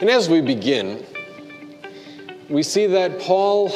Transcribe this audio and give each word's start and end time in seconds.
And 0.00 0.08
as 0.08 0.30
we 0.30 0.40
begin, 0.40 1.04
we 2.48 2.62
see 2.62 2.86
that 2.86 3.20
Paul, 3.20 3.70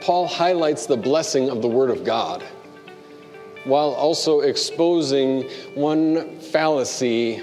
Paul 0.00 0.26
highlights 0.26 0.86
the 0.86 0.96
blessing 0.96 1.48
of 1.48 1.62
the 1.62 1.68
Word 1.68 1.90
of 1.90 2.02
God 2.02 2.42
while 3.66 3.90
also 3.90 4.40
exposing 4.40 5.42
one 5.74 6.40
fallacy 6.40 7.40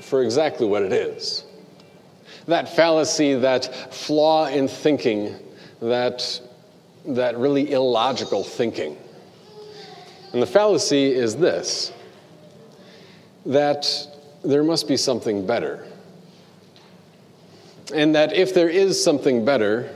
for 0.00 0.24
exactly 0.24 0.66
what 0.66 0.82
it 0.82 0.92
is. 0.92 1.44
That 2.48 2.74
fallacy, 2.74 3.34
that 3.34 3.94
flaw 3.94 4.46
in 4.46 4.66
thinking, 4.66 5.36
that, 5.80 6.40
that 7.06 7.36
really 7.36 7.70
illogical 7.70 8.42
thinking. 8.42 8.96
And 10.32 10.42
the 10.42 10.46
fallacy 10.46 11.12
is 11.12 11.36
this 11.36 11.92
that 13.44 13.86
there 14.44 14.64
must 14.64 14.88
be 14.88 14.96
something 14.96 15.46
better. 15.46 15.86
And 17.94 18.14
that 18.14 18.32
if 18.32 18.52
there 18.52 18.68
is 18.68 19.02
something 19.02 19.44
better, 19.44 19.90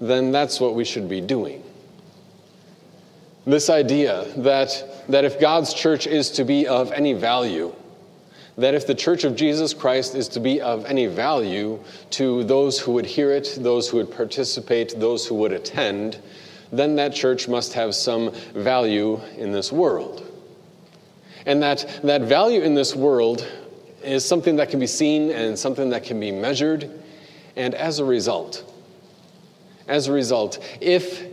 then 0.00 0.32
that's 0.32 0.60
what 0.60 0.74
we 0.74 0.84
should 0.84 1.08
be 1.08 1.20
doing. 1.20 1.62
This 3.46 3.70
idea 3.70 4.24
that, 4.38 5.04
that 5.08 5.24
if 5.24 5.40
God's 5.40 5.72
church 5.72 6.06
is 6.06 6.30
to 6.32 6.44
be 6.44 6.66
of 6.66 6.92
any 6.92 7.12
value, 7.12 7.74
that 8.58 8.74
if 8.74 8.86
the 8.86 8.94
church 8.94 9.24
of 9.24 9.36
Jesus 9.36 9.72
Christ 9.72 10.14
is 10.14 10.28
to 10.28 10.40
be 10.40 10.60
of 10.60 10.84
any 10.84 11.06
value 11.06 11.82
to 12.10 12.44
those 12.44 12.78
who 12.78 12.92
would 12.92 13.06
hear 13.06 13.30
it, 13.30 13.56
those 13.60 13.88
who 13.88 13.96
would 13.96 14.10
participate, 14.10 14.98
those 14.98 15.26
who 15.26 15.34
would 15.36 15.52
attend, 15.52 16.18
then 16.72 16.96
that 16.96 17.14
church 17.14 17.48
must 17.48 17.72
have 17.72 17.94
some 17.94 18.32
value 18.54 19.20
in 19.36 19.52
this 19.52 19.72
world. 19.72 20.26
And 21.46 21.62
that, 21.62 22.00
that 22.04 22.22
value 22.22 22.60
in 22.60 22.74
this 22.74 22.94
world 22.94 23.46
is 24.02 24.24
something 24.24 24.56
that 24.56 24.70
can 24.70 24.78
be 24.78 24.86
seen 24.86 25.30
and 25.30 25.58
something 25.58 25.90
that 25.90 26.04
can 26.04 26.20
be 26.20 26.30
measured. 26.30 26.90
And 27.56 27.74
as 27.74 27.98
a 27.98 28.04
result, 28.04 28.64
as 29.88 30.06
a 30.06 30.12
result, 30.12 30.58
if, 30.80 31.24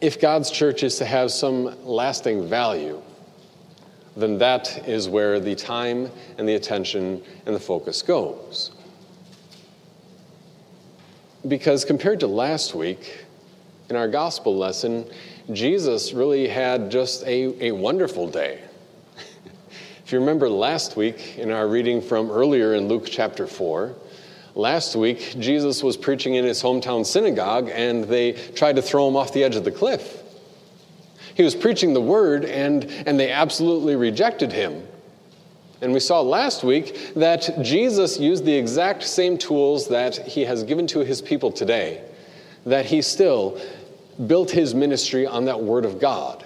if 0.00 0.20
God's 0.20 0.50
church 0.50 0.82
is 0.82 0.96
to 0.96 1.04
have 1.04 1.30
some 1.30 1.76
lasting 1.84 2.48
value, 2.48 3.00
then 4.16 4.38
that 4.38 4.88
is 4.88 5.08
where 5.08 5.38
the 5.38 5.54
time 5.54 6.10
and 6.38 6.48
the 6.48 6.54
attention 6.54 7.22
and 7.46 7.54
the 7.54 7.60
focus 7.60 8.02
goes. 8.02 8.72
Because 11.46 11.84
compared 11.84 12.18
to 12.20 12.26
last 12.26 12.74
week, 12.74 13.24
in 13.88 13.96
our 13.96 14.08
gospel 14.08 14.56
lesson, 14.56 15.08
Jesus 15.52 16.12
really 16.12 16.48
had 16.48 16.90
just 16.90 17.22
a, 17.24 17.68
a 17.68 17.72
wonderful 17.72 18.28
day. 18.28 18.60
if 20.04 20.12
you 20.12 20.18
remember 20.18 20.48
last 20.48 20.96
week 20.96 21.38
in 21.38 21.52
our 21.52 21.68
reading 21.68 22.02
from 22.02 22.30
earlier 22.30 22.74
in 22.74 22.88
Luke 22.88 23.06
chapter 23.06 23.46
4, 23.46 23.94
last 24.54 24.96
week 24.96 25.36
Jesus 25.38 25.82
was 25.82 25.96
preaching 25.96 26.34
in 26.34 26.44
his 26.44 26.62
hometown 26.62 27.04
synagogue 27.04 27.70
and 27.72 28.04
they 28.04 28.32
tried 28.32 28.76
to 28.76 28.82
throw 28.82 29.08
him 29.08 29.16
off 29.16 29.32
the 29.32 29.44
edge 29.44 29.56
of 29.56 29.64
the 29.64 29.70
cliff. 29.70 30.22
He 31.38 31.44
was 31.44 31.54
preaching 31.54 31.94
the 31.94 32.00
word, 32.00 32.44
and, 32.44 32.84
and 33.06 33.18
they 33.18 33.30
absolutely 33.30 33.94
rejected 33.94 34.50
him. 34.50 34.82
And 35.80 35.92
we 35.92 36.00
saw 36.00 36.20
last 36.20 36.64
week 36.64 37.14
that 37.14 37.62
Jesus 37.62 38.18
used 38.18 38.44
the 38.44 38.54
exact 38.54 39.04
same 39.04 39.38
tools 39.38 39.86
that 39.86 40.16
he 40.26 40.44
has 40.46 40.64
given 40.64 40.88
to 40.88 41.04
his 41.04 41.22
people 41.22 41.52
today, 41.52 42.02
that 42.66 42.86
he 42.86 43.00
still 43.02 43.60
built 44.26 44.50
his 44.50 44.74
ministry 44.74 45.28
on 45.28 45.44
that 45.44 45.62
word 45.62 45.84
of 45.84 46.00
God, 46.00 46.44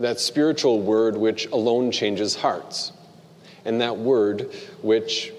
that 0.00 0.18
spiritual 0.18 0.80
word 0.80 1.16
which 1.16 1.46
alone 1.46 1.92
changes 1.92 2.34
hearts, 2.34 2.90
and 3.64 3.80
that 3.80 3.96
word 3.96 4.52
which 4.82 5.32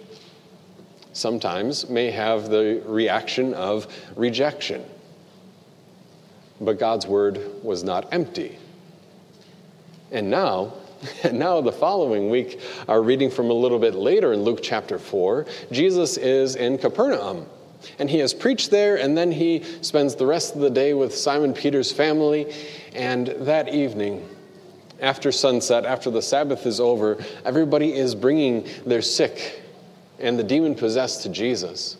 sometimes 1.18 1.90
may 1.90 2.12
have 2.12 2.50
the 2.50 2.82
reaction 2.86 3.54
of 3.56 3.88
rejection. 4.16 4.86
But 6.62 6.80
God's 6.80 7.08
word 7.08 7.64
was 7.64 7.84
not 7.84 8.14
empty. 8.14 8.58
And 10.11 10.30
now, 10.30 10.73
and 11.23 11.39
now 11.39 11.61
the 11.61 11.72
following 11.72 12.30
week, 12.30 12.61
our 12.88 13.02
reading 13.02 13.30
from 13.30 13.50
a 13.50 13.54
little 13.54 13.80
bit 13.80 13.95
later 13.95 14.33
in 14.33 14.44
Luke 14.44 14.60
chapter 14.61 15.00
4, 15.00 15.45
Jesus 15.72 16.17
is 16.17 16.55
in 16.55 16.78
Capernaum. 16.78 17.48
And 17.99 18.10
he 18.10 18.20
has 18.20 18.34
preached 18.34 18.72
there, 18.72 18.98
and 18.98 19.16
then 19.16 19.32
he 19.32 19.64
spends 19.82 20.16
the 20.16 20.26
rest 20.26 20.55
of 20.55 20.61
the 20.61 20.70
day 20.70 20.94
with 20.94 21.16
Simon 21.16 21.54
Peter's 21.54 21.92
family. 21.92 22.52
And 22.94 23.28
that 23.28 23.70
evening, 23.70 24.28
after 24.99 25.32
sunset, 25.32 25.86
after 25.86 26.10
the 26.10 26.22
Sabbath 26.22 26.66
is 26.66 26.80
over, 26.80 27.23
everybody 27.45 27.94
is 27.94 28.16
bringing 28.16 28.67
their 28.86 29.04
sick 29.04 29.61
and 30.20 30.38
the 30.38 30.44
demon 30.44 30.76
possessed 30.76 31.23
to 31.23 31.30
Jesus. 31.30 31.98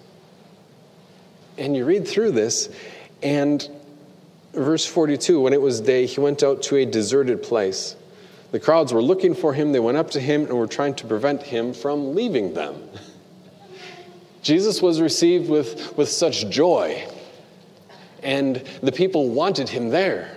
And 1.58 1.76
you 1.76 1.86
read 1.86 2.08
through 2.08 2.32
this, 2.32 2.70
and 3.22 3.68
verse 4.54 4.86
42 4.86 5.40
when 5.40 5.54
it 5.54 5.62
was 5.62 5.82
day, 5.82 6.06
he 6.06 6.20
went 6.20 6.44
out 6.44 6.62
to 6.64 6.78
a 6.78 6.86
deserted 6.86 7.44
place. 7.44 7.96
The 8.52 8.60
crowds 8.60 8.94
were 8.94 9.02
looking 9.02 9.36
for 9.36 9.54
him. 9.54 9.72
They 9.72 9.80
went 9.80 9.98
up 9.98 10.12
to 10.12 10.20
him 10.20 10.46
and 10.46 10.54
were 10.58 10.68
trying 10.68 10.96
to 10.96 11.08
prevent 11.08 11.44
him 11.44 11.74
from 11.74 12.16
leaving 12.16 12.54
them. 12.54 12.82
Jesus 14.42 14.82
was 14.82 15.02
received 15.02 15.50
with, 15.50 15.98
with 15.98 16.10
such 16.10 16.50
joy, 16.50 17.06
and 18.24 18.56
the 18.82 18.92
people 18.92 19.30
wanted 19.30 19.68
him 19.68 19.90
there. 19.90 20.34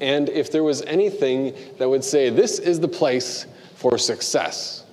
And 0.00 0.28
if 0.28 0.52
there 0.52 0.62
was 0.62 0.82
anything 0.82 1.54
that 1.78 1.88
would 1.88 2.04
say, 2.04 2.28
this 2.28 2.58
is 2.58 2.80
the 2.80 2.88
place 2.88 3.46
for 3.76 3.96
success, 3.96 4.84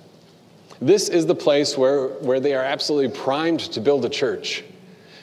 this 0.80 1.08
is 1.08 1.26
the 1.26 1.34
place 1.34 1.78
where, 1.78 2.08
where 2.08 2.40
they 2.40 2.54
are 2.54 2.64
absolutely 2.64 3.16
primed 3.16 3.60
to 3.60 3.80
build 3.80 4.04
a 4.04 4.08
church, 4.08 4.64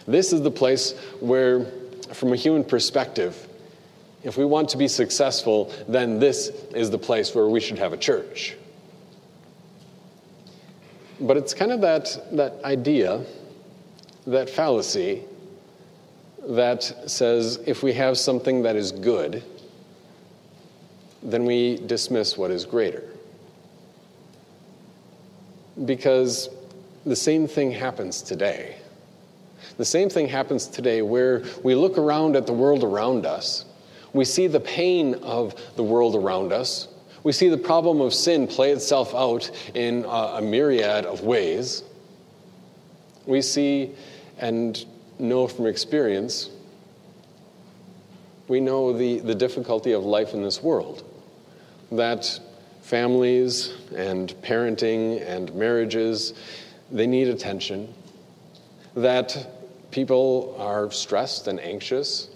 this 0.07 0.33
is 0.33 0.41
the 0.41 0.51
place 0.51 0.97
where 1.19 1.65
from 2.13 2.33
a 2.33 2.35
human 2.35 2.63
perspective, 2.63 3.47
if 4.23 4.37
we 4.37 4.45
want 4.45 4.69
to 4.69 4.77
be 4.77 4.87
successful, 4.87 5.73
then 5.87 6.19
this 6.19 6.49
is 6.73 6.89
the 6.89 6.97
place 6.97 7.33
where 7.33 7.47
we 7.47 7.59
should 7.59 7.79
have 7.79 7.93
a 7.93 7.97
church. 7.97 8.55
But 11.19 11.37
it's 11.37 11.53
kind 11.53 11.71
of 11.71 11.81
that, 11.81 12.17
that 12.35 12.63
idea, 12.63 13.23
that 14.27 14.49
fallacy, 14.49 15.23
that 16.43 16.83
says 17.09 17.59
if 17.65 17.83
we 17.83 17.93
have 17.93 18.17
something 18.17 18.63
that 18.63 18.75
is 18.75 18.91
good, 18.91 19.43
then 21.23 21.45
we 21.45 21.77
dismiss 21.77 22.37
what 22.37 22.49
is 22.49 22.65
greater. 22.65 23.10
Because 25.85 26.49
the 27.05 27.15
same 27.15 27.47
thing 27.47 27.71
happens 27.71 28.21
today. 28.21 28.77
The 29.77 29.85
same 29.85 30.09
thing 30.09 30.27
happens 30.27 30.67
today 30.67 31.01
where 31.01 31.43
we 31.63 31.75
look 31.75 31.97
around 31.97 32.35
at 32.35 32.45
the 32.45 32.53
world 32.53 32.83
around 32.83 33.25
us. 33.25 33.65
We 34.13 34.25
see 34.25 34.47
the 34.47 34.59
pain 34.59 35.15
of 35.15 35.55
the 35.75 35.83
world 35.83 36.15
around 36.15 36.51
us. 36.51 36.87
We 37.23 37.31
see 37.31 37.49
the 37.49 37.57
problem 37.57 38.01
of 38.01 38.13
sin 38.13 38.47
play 38.47 38.71
itself 38.71 39.15
out 39.15 39.49
in 39.73 40.05
a, 40.07 40.41
myriad 40.41 41.05
of 41.05 41.21
ways. 41.21 41.83
We 43.25 43.41
see 43.41 43.91
and 44.39 44.83
know 45.19 45.47
from 45.47 45.67
experience, 45.67 46.49
we 48.47 48.59
know 48.59 48.91
the, 48.91 49.19
the 49.19 49.35
difficulty 49.35 49.93
of 49.93 50.03
life 50.03 50.33
in 50.33 50.41
this 50.41 50.61
world. 50.61 51.03
That 51.91 52.39
families 52.91 53.73
and 53.95 54.35
parenting 54.41 55.25
and 55.25 55.55
marriages, 55.55 56.33
they 56.91 57.07
need 57.07 57.29
attention. 57.29 57.87
That 58.95 59.47
people 59.91 60.57
are 60.59 60.91
stressed 60.91 61.47
and 61.47 61.57
anxious, 61.61 62.27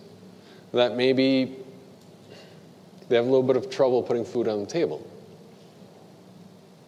that 0.72 0.96
maybe 0.96 1.58
they 3.10 3.18
have 3.18 3.26
a 3.26 3.28
little 3.28 3.44
bit 3.44 3.58
of 3.58 3.70
trouble 3.70 4.02
putting 4.02 4.24
food 4.24 4.48
on 4.48 4.62
the 4.62 4.66
table. 4.66 5.06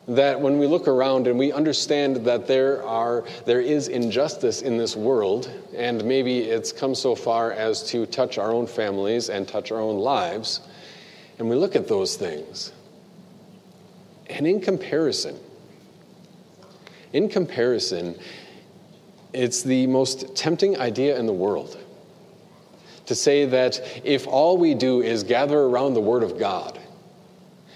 That 0.07 0.39
when 0.39 0.59
we 0.59 0.65
look 0.65 0.87
around 0.87 1.27
and 1.27 1.37
we 1.37 1.51
understand 1.51 2.25
that 2.25 2.47
there, 2.47 2.81
are, 2.85 3.25
there 3.45 3.59
is 3.59 3.89
injustice 3.89 4.61
in 4.61 4.77
this 4.77 4.95
world, 4.95 5.51
and 5.75 6.05
maybe 6.05 6.39
it's 6.39 6.71
come 6.71 6.95
so 6.95 7.15
far 7.15 7.51
as 7.51 7.83
to 7.89 8.05
touch 8.05 8.37
our 8.37 8.53
own 8.53 8.65
families 8.65 9.29
and 9.29 9.45
touch 9.45 9.73
our 9.73 9.81
own 9.81 9.97
lives, 9.97 10.61
and 11.37 11.49
we 11.49 11.57
look 11.57 11.75
at 11.75 11.89
those 11.89 12.15
things. 12.15 12.71
And 14.29 14.45
in 14.45 14.61
comparison, 14.61 15.39
in 17.13 17.29
comparison, 17.29 18.19
it's 19.33 19.61
the 19.63 19.87
most 19.87 20.35
tempting 20.35 20.77
idea 20.79 21.17
in 21.17 21.25
the 21.25 21.33
world 21.33 21.77
to 23.05 23.15
say 23.15 23.45
that 23.45 23.79
if 24.03 24.27
all 24.27 24.57
we 24.57 24.73
do 24.73 25.01
is 25.01 25.23
gather 25.23 25.59
around 25.59 25.93
the 25.93 26.01
Word 26.01 26.23
of 26.23 26.37
God, 26.37 26.77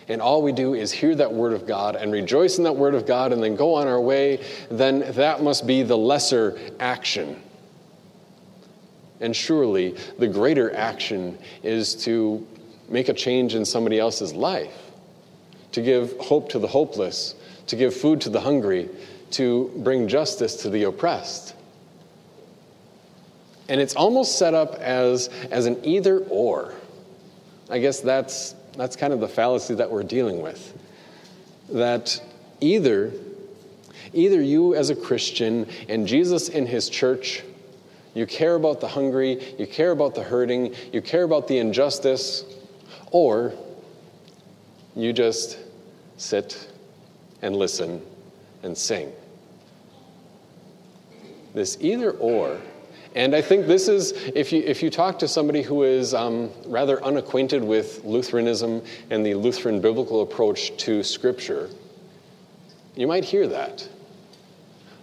and 0.10 0.22
all 0.22 0.42
we 0.42 0.52
do 0.52 0.74
is 0.74 0.92
hear 0.92 1.16
that 1.16 1.32
Word 1.32 1.54
of 1.54 1.66
God 1.66 1.96
and 1.96 2.12
rejoice 2.12 2.58
in 2.58 2.66
that 2.66 2.76
Word 2.76 2.94
of 2.94 3.06
God 3.06 3.32
and 3.32 3.42
then 3.42 3.56
go 3.56 3.74
on 3.76 3.88
our 3.88 4.02
way, 4.02 4.44
then 4.70 5.00
that 5.14 5.42
must 5.42 5.66
be 5.66 5.84
the 5.84 5.98
lesser 5.98 6.60
action. 6.80 7.42
And 9.22 9.34
surely 9.34 9.96
the 10.20 10.28
greater 10.28 10.76
action 10.76 11.38
is 11.64 11.96
to 12.04 12.46
make 12.90 13.08
a 13.08 13.14
change 13.14 13.56
in 13.56 13.64
somebody 13.64 14.00
else's 14.00 14.34
life, 14.34 14.91
to 15.72 15.82
give 15.82 16.18
hope 16.18 16.50
to 16.50 16.60
the 16.60 16.68
hopeless, 16.68 17.36
to 17.68 17.76
give 17.76 17.96
food 17.96 18.22
to 18.22 18.30
the 18.30 18.42
hungry, 18.42 18.90
to 19.32 19.72
bring 19.78 20.08
justice 20.08 20.56
to 20.58 20.70
the 20.70 20.84
oppressed. 20.84 21.56
And 23.70 23.80
it's 23.80 23.96
almost 23.96 24.38
set 24.38 24.54
up 24.54 24.76
as, 24.76 25.30
as 25.50 25.66
an 25.66 25.80
either 25.84 26.20
or. 26.30 26.74
I 27.70 27.80
guess 27.80 28.02
that's, 28.02 28.54
that's 28.76 28.98
kind 28.98 29.14
of 29.14 29.22
the 29.22 29.30
fallacy 29.30 29.76
that 29.76 29.90
we're 29.90 30.04
dealing 30.04 30.42
with. 30.42 30.78
That 31.70 32.22
either, 32.60 33.14
either 34.14 34.42
you 34.42 34.76
as 34.76 34.90
a 34.90 34.96
Christian 34.96 35.68
and 35.88 36.06
Jesus 36.06 36.50
in 36.50 36.66
his 36.66 36.90
church, 36.90 37.44
you 38.14 38.26
care 38.26 38.56
about 38.56 38.82
the 38.82 38.90
hungry, 38.90 39.56
you 39.58 39.66
care 39.66 39.92
about 39.92 40.16
the 40.16 40.24
hurting, 40.24 40.76
you 40.92 41.02
care 41.02 41.24
about 41.24 41.48
the 41.48 41.58
injustice, 41.58 42.44
or 43.12 43.54
you 44.96 45.14
just 45.14 45.58
sit 46.22 46.70
and 47.42 47.56
listen 47.56 48.02
and 48.64 48.78
sing. 48.78 49.12
This 51.54 51.78
either 51.82 52.12
or 52.12 52.60
and 53.14 53.36
I 53.36 53.42
think 53.42 53.68
this 53.68 53.90
is, 53.90 54.14
if 54.36 54.54
you, 54.54 54.64
if 54.66 54.82
you 54.82 54.90
talk 54.90 55.20
to 55.20 55.28
somebody 55.28 55.62
who 55.62 55.84
is 55.84 56.14
um, 56.14 56.50
rather 56.66 57.04
unacquainted 57.04 57.62
with 57.62 58.04
Lutheranism 58.06 58.82
and 59.10 59.26
the 59.26 59.34
Lutheran 59.34 59.82
biblical 59.82 60.22
approach 60.22 60.76
to 60.78 61.04
Scripture, 61.04 61.70
you 62.96 63.08
might 63.08 63.26
hear 63.26 63.48
that. 63.48 63.88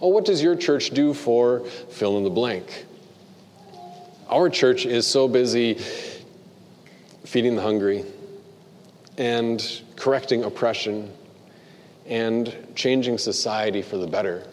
Oh, 0.01 0.09
what 0.09 0.25
does 0.25 0.43
your 0.43 0.57
church 0.57 0.91
do 0.91 1.13
for 1.13 1.67
fill 1.91 2.17
in 2.17 2.25
the 2.25 2.31
blank? 2.31 2.87
Our 4.31 4.49
church 4.49 4.87
is 4.87 5.07
so 5.07 5.29
busy 5.29 5.75
feeding 7.25 7.57
the 7.57 7.63
hungry 7.63 8.07
and 9.19 9.83
correcting 9.97 10.45
oppression 10.45 11.13
and 12.07 12.57
changing 12.75 13.19
society 13.19 13.83
for 13.83 13.99
the 13.99 14.07
better 14.07 14.47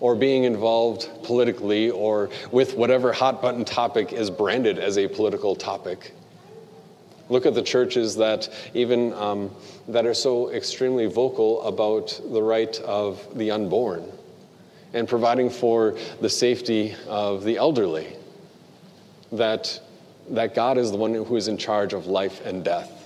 or 0.00 0.14
being 0.14 0.44
involved 0.44 1.08
politically 1.22 1.88
or 1.88 2.28
with 2.52 2.76
whatever 2.76 3.12
hot 3.12 3.40
button 3.40 3.64
topic 3.64 4.12
is 4.12 4.28
branded 4.28 4.78
as 4.78 4.98
a 4.98 5.08
political 5.08 5.56
topic. 5.56 6.12
Look 7.30 7.46
at 7.46 7.54
the 7.54 7.62
churches 7.62 8.16
that 8.16 8.50
even 8.74 9.14
um, 9.14 9.50
that 9.88 10.04
are 10.04 10.12
so 10.12 10.50
extremely 10.50 11.06
vocal 11.06 11.62
about 11.62 12.20
the 12.30 12.42
right 12.42 12.78
of 12.80 13.26
the 13.38 13.50
unborn 13.50 14.12
and 14.92 15.08
providing 15.08 15.48
for 15.48 15.96
the 16.20 16.28
safety 16.28 16.94
of 17.08 17.42
the 17.44 17.56
elderly. 17.56 18.14
That, 19.32 19.80
that 20.30 20.54
God 20.54 20.76
is 20.76 20.90
the 20.90 20.96
one 20.96 21.14
who 21.14 21.36
is 21.36 21.48
in 21.48 21.56
charge 21.56 21.92
of 21.92 22.06
life 22.06 22.44
and 22.44 22.64
death. 22.64 23.03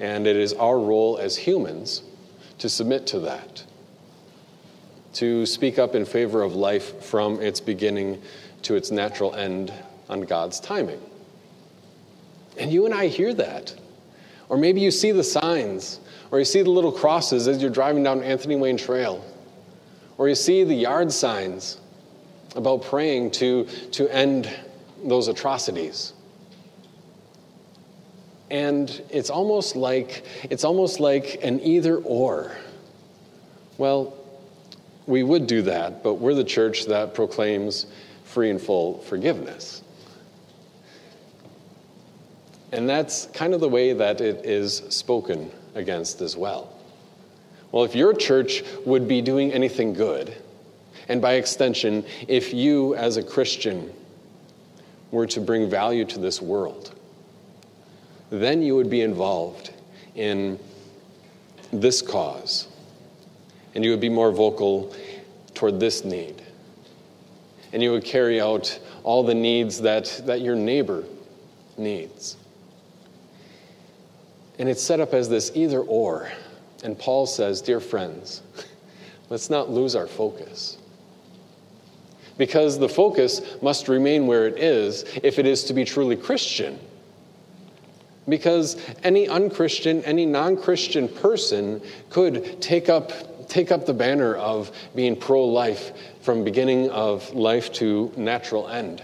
And 0.00 0.26
it 0.26 0.36
is 0.36 0.52
our 0.54 0.78
role 0.78 1.18
as 1.18 1.36
humans 1.36 2.02
to 2.58 2.68
submit 2.68 3.06
to 3.08 3.20
that 3.20 3.64
to 5.18 5.44
speak 5.46 5.80
up 5.80 5.96
in 5.96 6.04
favor 6.04 6.42
of 6.42 6.54
life 6.54 7.02
from 7.02 7.40
its 7.40 7.60
beginning 7.60 8.22
to 8.62 8.76
its 8.76 8.92
natural 8.92 9.34
end 9.34 9.72
on 10.08 10.20
God's 10.20 10.60
timing. 10.60 11.00
And 12.56 12.72
you 12.72 12.84
and 12.84 12.94
I 12.94 13.08
hear 13.08 13.34
that. 13.34 13.74
Or 14.48 14.56
maybe 14.56 14.80
you 14.80 14.92
see 14.92 15.10
the 15.10 15.24
signs, 15.24 15.98
or 16.30 16.38
you 16.38 16.44
see 16.44 16.62
the 16.62 16.70
little 16.70 16.92
crosses 16.92 17.48
as 17.48 17.60
you're 17.60 17.70
driving 17.70 18.04
down 18.04 18.22
Anthony 18.22 18.54
Wayne 18.54 18.76
Trail, 18.76 19.24
or 20.16 20.28
you 20.28 20.36
see 20.36 20.62
the 20.62 20.74
yard 20.74 21.12
signs 21.12 21.78
about 22.54 22.82
praying 22.82 23.32
to, 23.32 23.64
to 23.92 24.08
end 24.08 24.48
those 25.04 25.26
atrocities. 25.28 26.12
And 28.50 29.02
it's 29.10 29.30
almost 29.30 29.76
like 29.76 30.24
it's 30.44 30.64
almost 30.64 31.00
like 31.00 31.40
an 31.42 31.60
either 31.60 31.96
or. 31.98 32.56
Well, 33.76 34.14
we 35.06 35.22
would 35.22 35.46
do 35.46 35.62
that, 35.62 36.02
but 36.02 36.14
we're 36.14 36.34
the 36.34 36.44
church 36.44 36.86
that 36.86 37.14
proclaims 37.14 37.86
free 38.24 38.50
and 38.50 38.60
full 38.60 38.98
forgiveness. 38.98 39.82
And 42.72 42.88
that's 42.88 43.26
kind 43.26 43.54
of 43.54 43.60
the 43.60 43.68
way 43.68 43.94
that 43.94 44.20
it 44.20 44.44
is 44.44 44.82
spoken 44.90 45.50
against 45.74 46.20
as 46.20 46.36
well. 46.36 46.72
Well, 47.72 47.84
if 47.84 47.94
your 47.94 48.12
church 48.14 48.62
would 48.84 49.08
be 49.08 49.22
doing 49.22 49.52
anything 49.52 49.92
good, 49.92 50.34
and 51.08 51.22
by 51.22 51.34
extension, 51.34 52.04
if 52.26 52.52
you 52.52 52.94
as 52.94 53.16
a 53.16 53.22
Christian 53.22 53.90
were 55.10 55.26
to 55.26 55.40
bring 55.40 55.70
value 55.70 56.04
to 56.04 56.18
this 56.18 56.42
world, 56.42 56.94
then 58.30 58.62
you 58.62 58.76
would 58.76 58.90
be 58.90 59.00
involved 59.00 59.72
in 60.14 60.58
this 61.72 62.02
cause 62.02 62.68
and 63.74 63.84
you 63.84 63.90
would 63.90 64.00
be 64.00 64.08
more 64.08 64.32
vocal 64.32 64.94
toward 65.54 65.78
this 65.78 66.04
need. 66.04 66.42
And 67.72 67.82
you 67.82 67.92
would 67.92 68.04
carry 68.04 68.40
out 68.40 68.78
all 69.02 69.22
the 69.22 69.34
needs 69.34 69.80
that, 69.82 70.22
that 70.24 70.40
your 70.40 70.56
neighbor 70.56 71.04
needs. 71.76 72.36
And 74.58 74.68
it's 74.68 74.82
set 74.82 75.00
up 75.00 75.14
as 75.14 75.28
this 75.28 75.52
either 75.54 75.80
or. 75.80 76.30
And 76.82 76.98
Paul 76.98 77.26
says, 77.26 77.60
Dear 77.60 77.80
friends, 77.80 78.42
let's 79.30 79.50
not 79.50 79.70
lose 79.70 79.94
our 79.94 80.06
focus. 80.06 80.78
Because 82.36 82.78
the 82.78 82.88
focus 82.88 83.42
must 83.62 83.88
remain 83.88 84.26
where 84.26 84.46
it 84.46 84.58
is 84.58 85.04
if 85.22 85.38
it 85.38 85.46
is 85.46 85.64
to 85.64 85.74
be 85.74 85.84
truly 85.84 86.16
Christian. 86.16 86.78
Because 88.28 88.76
any 89.02 89.28
unchristian, 89.28 90.04
any 90.04 90.26
non 90.26 90.56
Christian 90.56 91.08
person 91.08 91.80
could 92.10 92.60
take 92.60 92.88
up 92.88 93.12
take 93.48 93.72
up 93.72 93.86
the 93.86 93.94
banner 93.94 94.36
of 94.36 94.70
being 94.94 95.16
pro 95.16 95.44
life 95.44 95.92
from 96.20 96.44
beginning 96.44 96.90
of 96.90 97.32
life 97.34 97.72
to 97.72 98.12
natural 98.16 98.68
end. 98.68 99.02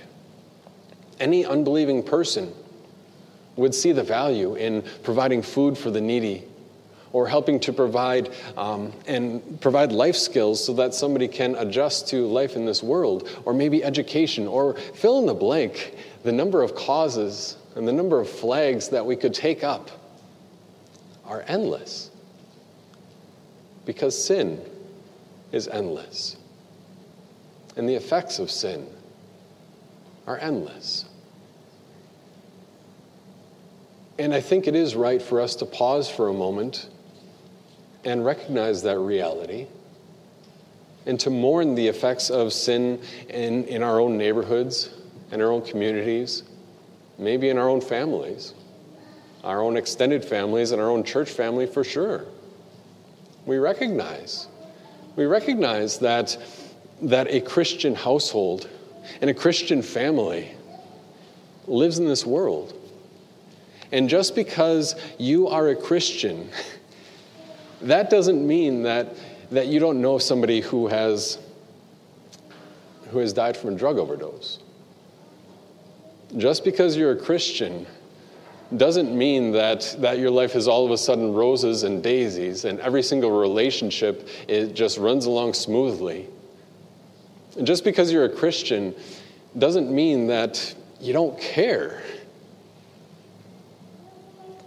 Any 1.19 1.47
unbelieving 1.47 2.03
person 2.03 2.53
would 3.57 3.75
see 3.75 3.93
the 3.93 4.03
value 4.03 4.55
in 4.57 4.85
providing 5.03 5.43
food 5.43 5.79
for 5.79 5.91
the 5.91 6.01
needy 6.01 6.45
or 7.13 7.29
helping 7.29 7.61
to 7.61 7.73
provide 7.73 8.29
um, 8.57 8.93
and 9.07 9.61
provide 9.61 9.93
life 9.93 10.17
skills 10.17 10.65
so 10.65 10.75
that 10.75 10.93
somebody 10.93 11.29
can 11.29 11.55
adjust 11.55 12.09
to 12.09 12.27
life 12.27 12.57
in 12.57 12.67
this 12.67 12.83
world 12.83 13.29
or 13.45 13.55
maybe 13.55 13.85
education 13.85 14.49
or 14.49 14.75
fill 14.75 15.21
in 15.21 15.27
the 15.27 15.35
blank 15.35 15.95
the 16.25 16.33
number 16.33 16.63
of 16.63 16.75
causes 16.75 17.57
and 17.75 17.87
the 17.89 17.93
number 17.93 18.21
of 18.21 18.29
flags 18.29 18.89
that 18.91 19.05
we 19.05 19.17
could 19.17 19.35
take 19.35 19.65
up 19.65 19.91
are 21.25 21.45
endless 21.47 22.11
because 23.85 24.23
sin 24.23 24.61
is 25.53 25.69
endless. 25.69 26.37
And 27.77 27.89
the 27.89 27.95
effects 27.95 28.39
of 28.39 28.51
sin 28.51 28.87
are 30.27 30.39
endless. 30.39 31.07
And 34.19 34.33
I 34.33 34.41
think 34.41 34.69
it 34.69 34.77
is 34.77 34.95
right 34.95 35.21
for 35.21 35.41
us 35.41 35.57
to 35.57 35.67
pause 35.67 36.09
for 36.09 36.29
a 36.29 36.33
moment 36.33 36.89
and 38.05 38.25
recognize 38.25 38.83
that 38.83 38.99
reality 38.99 39.67
and 41.07 41.19
to 41.21 41.31
mourn 41.31 41.75
the 41.75 41.89
effects 41.89 42.31
of 42.31 42.53
sin 42.53 43.01
in, 43.29 43.65
in 43.65 43.83
our 43.83 44.01
own 44.01 44.17
neighborhoods 44.17 44.91
and 45.31 45.43
our 45.43 45.51
own 45.51 45.63
communities, 45.63 46.45
maybe 47.19 47.49
in 47.49 47.59
our 47.59 47.69
own 47.69 47.81
families, 47.81 48.55
our 49.43 49.63
own 49.63 49.77
extended 49.77 50.25
families, 50.25 50.73
and 50.73 50.81
our 50.81 50.91
own 50.91 51.05
church 51.05 51.31
family 51.31 51.67
for 51.67 51.85
sure 51.85 52.27
we 53.47 53.59
recognize. 53.59 54.49
We 55.17 55.27
recognize 55.27 55.99
that, 55.99 56.37
that 57.03 57.29
a 57.29 57.41
Christian 57.41 57.95
household 57.95 58.69
and 59.21 59.29
a 59.29 59.35
Christian 59.35 59.83
family 59.83 60.51
lives 61.67 61.99
in 61.99 62.07
this 62.07 62.25
world. 62.25 62.75
And 63.93 64.09
just 64.09 64.35
because 64.35 64.97
you 65.19 65.49
are 65.49 65.69
a 65.69 65.77
Christian, 65.77 66.49
that 67.83 68.11
doesn't 68.11 68.45
mean 68.47 68.83
that, 68.83 69.15
that 69.51 69.69
you 69.69 69.79
don't 69.79 70.01
know 70.01 70.19
somebody 70.19 70.61
who 70.61 70.89
has, 70.89 71.39
who 73.11 73.19
has 73.19 73.33
died 73.33 73.57
from 73.57 73.75
a 73.75 73.77
drug 73.77 73.99
overdose. 73.99 74.59
Just 76.37 76.65
because 76.65 76.97
you're 76.97 77.13
a 77.13 77.17
Christian 77.17 77.87
doesn't 78.77 79.17
mean 79.17 79.53
that, 79.53 79.97
that 80.01 80.19
your 80.19 80.31
life 80.31 80.57
is 80.57 80.67
all 80.67 80.85
of 80.85 80.91
a 80.91 80.99
sudden 80.99 81.33
roses 81.33 81.83
and 81.85 82.03
daisies 82.03 82.65
and 82.65 82.81
every 82.81 83.03
single 83.03 83.31
relationship 83.31 84.29
it 84.49 84.75
just 84.75 84.99
runs 84.99 85.27
along 85.27 85.55
smoothly. 85.55 86.29
And 87.57 87.67
just 87.67 87.85
because 87.85 88.11
you're 88.11 88.25
a 88.25 88.35
Christian 88.35 88.95
doesn't 89.57 89.91
mean 89.91 90.27
that 90.27 90.75
you 91.01 91.13
don't 91.13 91.39
care. 91.39 92.03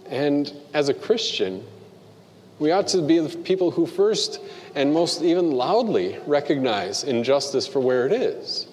And 0.08 0.50
as 0.72 0.88
a 0.88 0.94
Christian, 0.94 1.64
we 2.58 2.70
ought 2.70 2.88
to 2.88 3.02
be 3.02 3.18
the 3.18 3.36
people 3.38 3.70
who 3.70 3.84
first 3.84 4.40
and 4.74 4.92
most 4.92 5.22
even 5.22 5.52
loudly 5.52 6.18
recognize 6.26 7.04
injustice 7.04 7.66
for 7.66 7.80
where 7.80 8.06
it 8.06 8.12
is. 8.12 8.66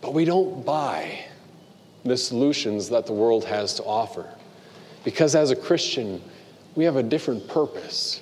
But 0.00 0.14
we 0.14 0.24
don't 0.24 0.64
buy 0.64 1.26
the 2.04 2.16
solutions 2.16 2.88
that 2.88 3.06
the 3.06 3.12
world 3.12 3.44
has 3.44 3.74
to 3.74 3.84
offer. 3.84 4.26
Because 5.04 5.34
as 5.34 5.50
a 5.50 5.56
Christian, 5.56 6.22
we 6.74 6.84
have 6.84 6.96
a 6.96 7.02
different 7.02 7.46
purpose. 7.48 8.20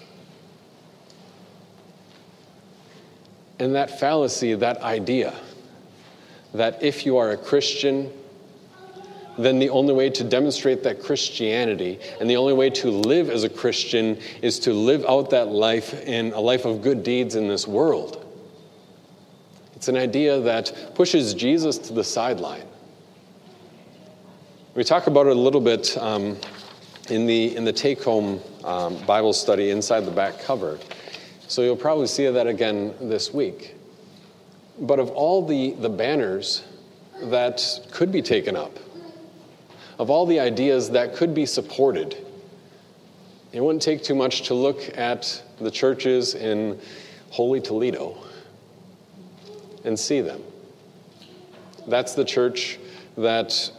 And 3.58 3.75
that 3.75 3.99
fallacy, 3.99 4.54
that 4.54 4.80
idea, 4.82 5.35
that 6.54 6.82
if 6.82 7.04
you 7.04 7.16
are 7.16 7.32
a 7.32 7.37
Christian, 7.37 8.12
then 9.37 9.58
the 9.58 9.70
only 9.70 9.94
way 9.94 10.11
to 10.11 10.25
demonstrate 10.25 10.82
that 10.82 11.00
Christianity 11.00 11.99
and 12.20 12.28
the 12.28 12.37
only 12.37 12.52
way 12.52 12.70
to 12.70 12.90
live 12.90 13.30
as 13.30 13.44
a 13.44 13.49
Christian 13.49 14.18
is 14.42 14.58
to 14.61 14.73
live 14.73 15.04
out 15.06 15.30
that 15.30 15.49
life 15.49 15.94
in 16.06 16.32
a 16.32 16.40
life 16.40 16.64
of 16.64 16.82
good 16.82 17.02
deeds 17.02 17.37
in 17.37 17.47
this 17.47 17.66
world. 17.66 18.25
It's 19.76 19.87
an 19.87 19.97
idea 19.97 20.40
that 20.40 20.92
pushes 20.97 21.35
Jesus 21.35 21.78
to 21.78 21.92
the 21.92 22.02
sideline. 22.02 22.66
We 24.78 24.85
talk 24.85 25.08
about 25.08 25.26
it 25.26 25.37
a 25.37 25.40
little 25.40 25.61
bit 25.61 25.99
um, 25.99 26.37
in 27.11 27.26
the, 27.26 27.56
in 27.56 27.64
the 27.64 27.73
take 27.73 28.00
home 28.00 28.40
um, 28.62 28.97
Bible 29.06 29.32
study 29.32 29.70
inside 29.70 30.02
the 30.02 30.12
back 30.12 30.38
cover. 30.38 30.78
So 31.49 31.62
you'll 31.62 31.75
probably 31.75 32.06
see 32.06 32.28
that 32.28 32.47
again 32.47 32.94
this 33.00 33.35
week. 33.35 33.75
But 34.78 35.00
of 35.00 35.11
all 35.11 35.44
the, 35.44 35.73
the 35.73 35.88
banners 35.88 36.62
that 37.23 37.88
could 37.90 38.12
be 38.12 38.23
taken 38.23 38.54
up, 38.54 38.70
of 39.99 40.11
all 40.11 40.26
the 40.26 40.38
ideas 40.38 40.90
that 40.90 41.12
could 41.12 41.35
be 41.35 41.44
supported, 41.44 42.16
it 43.52 43.61
wouldn't 43.61 43.82
take 43.82 44.04
too 44.04 44.14
much 44.14 44.42
to 44.42 44.54
look 44.54 44.97
at 44.97 45.42
the 45.58 45.73
churches 45.73 46.37
in 46.37 46.78
Holy 47.30 47.61
Toledo 47.61 48.16
and 49.82 49.99
see 49.99 50.20
them. 50.20 50.40
That's 51.88 52.14
the 52.14 52.25
church 52.25 52.78
that 53.16 53.73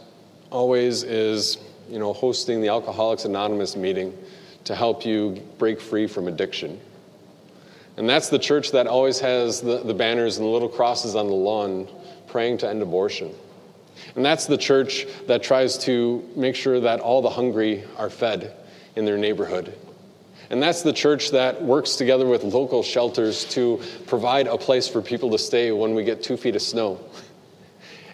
always 0.50 1.02
is, 1.02 1.58
you 1.88 1.98
know, 1.98 2.12
hosting 2.12 2.60
the 2.60 2.68
Alcoholics 2.68 3.24
Anonymous 3.24 3.76
meeting 3.76 4.16
to 4.64 4.74
help 4.74 5.06
you 5.06 5.42
break 5.58 5.80
free 5.80 6.06
from 6.06 6.28
addiction. 6.28 6.78
And 7.96 8.08
that's 8.08 8.28
the 8.28 8.38
church 8.38 8.72
that 8.72 8.86
always 8.86 9.20
has 9.20 9.60
the, 9.60 9.82
the 9.82 9.94
banners 9.94 10.38
and 10.38 10.46
the 10.46 10.50
little 10.50 10.68
crosses 10.68 11.14
on 11.14 11.26
the 11.26 11.34
lawn 11.34 11.88
praying 12.28 12.58
to 12.58 12.68
end 12.68 12.82
abortion. 12.82 13.34
And 14.16 14.24
that's 14.24 14.46
the 14.46 14.56
church 14.56 15.06
that 15.26 15.42
tries 15.42 15.78
to 15.78 16.26
make 16.34 16.56
sure 16.56 16.80
that 16.80 17.00
all 17.00 17.22
the 17.22 17.30
hungry 17.30 17.84
are 17.98 18.10
fed 18.10 18.56
in 18.96 19.04
their 19.04 19.18
neighborhood. 19.18 19.76
And 20.50 20.60
that's 20.62 20.82
the 20.82 20.92
church 20.92 21.30
that 21.30 21.62
works 21.62 21.96
together 21.96 22.26
with 22.26 22.42
local 22.42 22.82
shelters 22.82 23.44
to 23.46 23.80
provide 24.06 24.48
a 24.48 24.58
place 24.58 24.88
for 24.88 25.00
people 25.00 25.30
to 25.30 25.38
stay 25.38 25.70
when 25.70 25.94
we 25.94 26.02
get 26.02 26.22
two 26.22 26.36
feet 26.36 26.56
of 26.56 26.62
snow. 26.62 27.00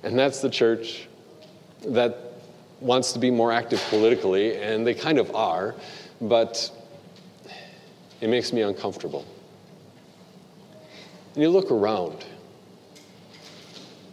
And 0.03 0.17
that's 0.17 0.41
the 0.41 0.51
church 0.51 1.09
that 1.89 2.26
wants 2.81 3.13
to 3.13 3.19
be 3.19 3.31
more 3.31 3.53
active 3.53 3.83
politically, 3.89 4.57
and 4.57 4.87
they 4.87 4.95
kind 4.95 5.19
of 5.19 5.35
are, 5.35 5.75
but 6.21 6.71
it 8.21 8.29
makes 8.29 8.53
me 8.53 8.63
uncomfortable. 8.63 9.25
And 11.35 11.43
you 11.43 11.51
look 11.51 11.71
around, 11.71 12.25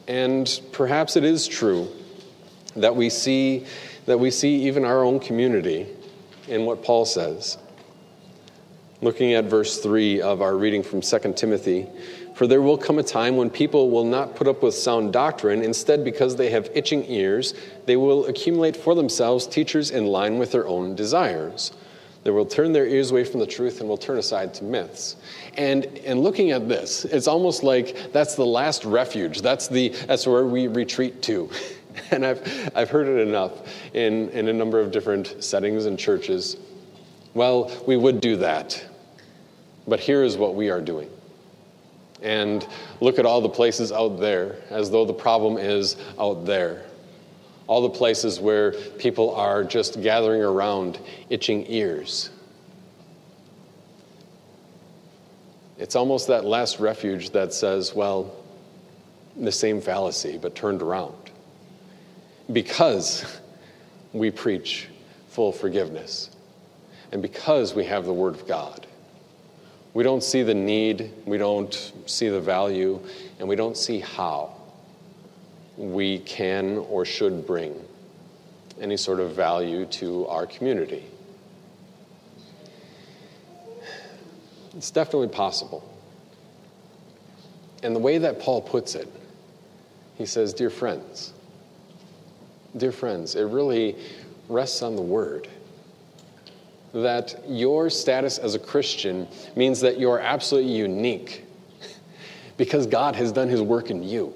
and 0.07 0.61
perhaps 0.71 1.15
it 1.15 1.23
is 1.23 1.47
true 1.47 1.87
that 2.75 2.95
we 2.95 3.09
see 3.09 3.65
that 4.05 4.19
we 4.19 4.31
see 4.31 4.67
even 4.67 4.83
our 4.83 5.03
own 5.03 5.19
community 5.19 5.87
in 6.49 6.65
what 6.65 6.83
Paul 6.83 7.05
says. 7.05 7.57
Looking 9.01 9.33
at 9.33 9.45
verse 9.45 9.79
3 9.79 10.21
of 10.21 10.41
our 10.41 10.57
reading 10.57 10.83
from 10.83 11.01
2 11.01 11.33
Timothy, 11.33 11.87
for 12.33 12.47
there 12.47 12.61
will 12.61 12.77
come 12.77 12.99
a 12.99 13.03
time 13.03 13.37
when 13.37 13.49
people 13.49 13.89
will 13.89 14.03
not 14.03 14.35
put 14.35 14.47
up 14.47 14.63
with 14.63 14.73
sound 14.73 15.13
doctrine. 15.13 15.61
Instead, 15.61 16.03
because 16.03 16.35
they 16.35 16.49
have 16.49 16.69
itching 16.73 17.05
ears, 17.09 17.53
they 17.85 17.95
will 17.95 18.25
accumulate 18.25 18.75
for 18.75 18.95
themselves 18.95 19.45
teachers 19.45 19.91
in 19.91 20.07
line 20.07 20.39
with 20.39 20.51
their 20.51 20.67
own 20.67 20.95
desires. 20.95 21.71
They 22.23 22.31
will 22.31 22.45
turn 22.45 22.71
their 22.71 22.87
ears 22.87 23.11
away 23.11 23.25
from 23.25 23.41
the 23.41 23.45
truth 23.45 23.81
and 23.81 23.89
will 23.89 23.97
turn 23.97 24.17
aside 24.17 24.53
to 24.55 24.63
myths. 24.63 25.17
And, 25.55 25.85
and 26.05 26.21
looking 26.21 26.51
at 26.51 26.69
this, 26.69 27.05
it's 27.05 27.27
almost 27.27 27.63
like 27.63 28.11
that's 28.13 28.35
the 28.35 28.45
last 28.45 28.85
refuge. 28.85 29.41
That's, 29.41 29.67
the, 29.67 29.89
that's 29.89 30.25
where 30.25 30.45
we 30.45 30.67
retreat 30.67 31.21
to. 31.23 31.49
And 32.09 32.25
I've, 32.25 32.71
I've 32.73 32.89
heard 32.89 33.07
it 33.07 33.27
enough 33.27 33.51
in, 33.93 34.29
in 34.29 34.47
a 34.47 34.53
number 34.53 34.79
of 34.79 34.89
different 34.89 35.43
settings 35.43 35.85
and 35.85 35.97
churches. 35.97 36.57
Well, 37.35 37.71
we 37.85 37.97
would 37.97 38.19
do 38.19 38.37
that. 38.37 38.83
But 39.87 39.99
here 39.99 40.23
is 40.23 40.35
what 40.35 40.55
we 40.55 40.71
are 40.71 40.81
doing. 40.81 41.07
And 42.23 42.65
look 43.01 43.19
at 43.19 43.25
all 43.25 43.41
the 43.41 43.49
places 43.49 43.91
out 43.91 44.19
there, 44.19 44.55
as 44.69 44.89
though 44.89 45.05
the 45.05 45.13
problem 45.13 45.57
is 45.57 45.97
out 46.17 46.45
there. 46.45 46.85
All 47.67 47.81
the 47.81 47.89
places 47.89 48.39
where 48.39 48.71
people 48.71 49.35
are 49.35 49.63
just 49.63 50.01
gathering 50.01 50.41
around, 50.41 50.99
itching 51.29 51.65
ears. 51.69 52.29
It's 55.77 55.97
almost 55.97 56.27
that 56.27 56.45
last 56.45 56.79
refuge 56.79 57.31
that 57.31 57.53
says, 57.53 57.93
well, 57.93 58.33
the 59.35 59.51
same 59.51 59.81
fallacy, 59.81 60.37
but 60.37 60.55
turned 60.55 60.81
around. 60.81 61.15
Because 62.51 63.25
we 64.13 64.31
preach 64.31 64.87
full 65.27 65.51
forgiveness, 65.51 66.29
and 67.11 67.21
because 67.21 67.73
we 67.73 67.83
have 67.85 68.05
the 68.05 68.13
Word 68.13 68.35
of 68.35 68.47
God. 68.47 68.85
We 69.93 70.03
don't 70.03 70.23
see 70.23 70.41
the 70.41 70.55
need, 70.55 71.11
we 71.25 71.37
don't 71.37 71.93
see 72.07 72.29
the 72.29 72.41
value, 72.41 72.99
and 73.39 73.47
we 73.47 73.55
don't 73.55 73.77
see 73.77 73.99
how 73.99 74.55
we 75.77 76.19
can 76.19 76.77
or 76.77 77.05
should 77.05 77.45
bring 77.45 77.75
any 78.81 78.97
sort 78.97 79.19
of 79.19 79.31
value 79.31 79.85
to 79.85 80.27
our 80.27 80.47
community. 80.47 81.05
It's 84.75 84.89
definitely 84.89 85.27
possible. 85.27 85.87
And 87.83 87.95
the 87.95 87.99
way 87.99 88.17
that 88.17 88.39
Paul 88.39 88.61
puts 88.61 88.95
it, 88.95 89.07
he 90.15 90.25
says, 90.25 90.53
Dear 90.53 90.69
friends, 90.69 91.33
dear 92.77 92.91
friends, 92.91 93.35
it 93.35 93.43
really 93.43 93.95
rests 94.49 94.81
on 94.81 94.95
the 94.95 95.01
word. 95.01 95.47
That 96.93 97.43
your 97.47 97.89
status 97.89 98.37
as 98.37 98.55
a 98.55 98.59
Christian 98.59 99.27
means 99.55 99.81
that 99.81 99.99
you're 99.99 100.19
absolutely 100.19 100.73
unique 100.73 101.45
because 102.57 102.85
God 102.85 103.15
has 103.15 103.31
done 103.31 103.49
his 103.49 103.61
work 103.61 103.89
in 103.89 104.03
you. 104.03 104.33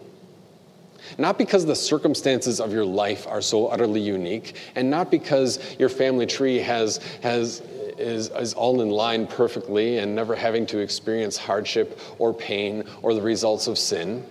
Not 1.17 1.37
because 1.37 1.65
the 1.65 1.75
circumstances 1.75 2.59
of 2.59 2.73
your 2.73 2.83
life 2.83 3.27
are 3.27 3.41
so 3.41 3.67
utterly 3.67 4.01
unique, 4.01 4.55
and 4.75 4.89
not 4.89 5.09
because 5.09 5.59
your 5.79 5.89
family 5.89 6.25
tree 6.25 6.57
has, 6.57 6.97
has 7.21 7.61
is, 7.97 8.29
is 8.29 8.53
all 8.53 8.81
in 8.81 8.89
line 8.89 9.27
perfectly 9.27 9.97
and 9.97 10.15
never 10.15 10.35
having 10.35 10.65
to 10.67 10.79
experience 10.79 11.37
hardship 11.37 11.99
or 12.19 12.33
pain 12.33 12.83
or 13.01 13.13
the 13.13 13.21
results 13.21 13.67
of 13.67 13.77
sin. 13.77 14.25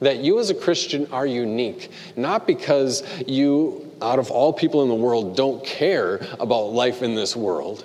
That 0.00 0.18
you 0.18 0.40
as 0.40 0.50
a 0.50 0.54
Christian 0.54 1.06
are 1.12 1.26
unique, 1.26 1.90
not 2.16 2.46
because 2.46 3.02
you, 3.26 3.83
out 4.04 4.18
of 4.18 4.30
all 4.30 4.52
people 4.52 4.82
in 4.82 4.88
the 4.88 4.94
world, 4.94 5.34
don't 5.34 5.64
care 5.64 6.26
about 6.38 6.72
life 6.72 7.02
in 7.02 7.14
this 7.14 7.34
world, 7.34 7.84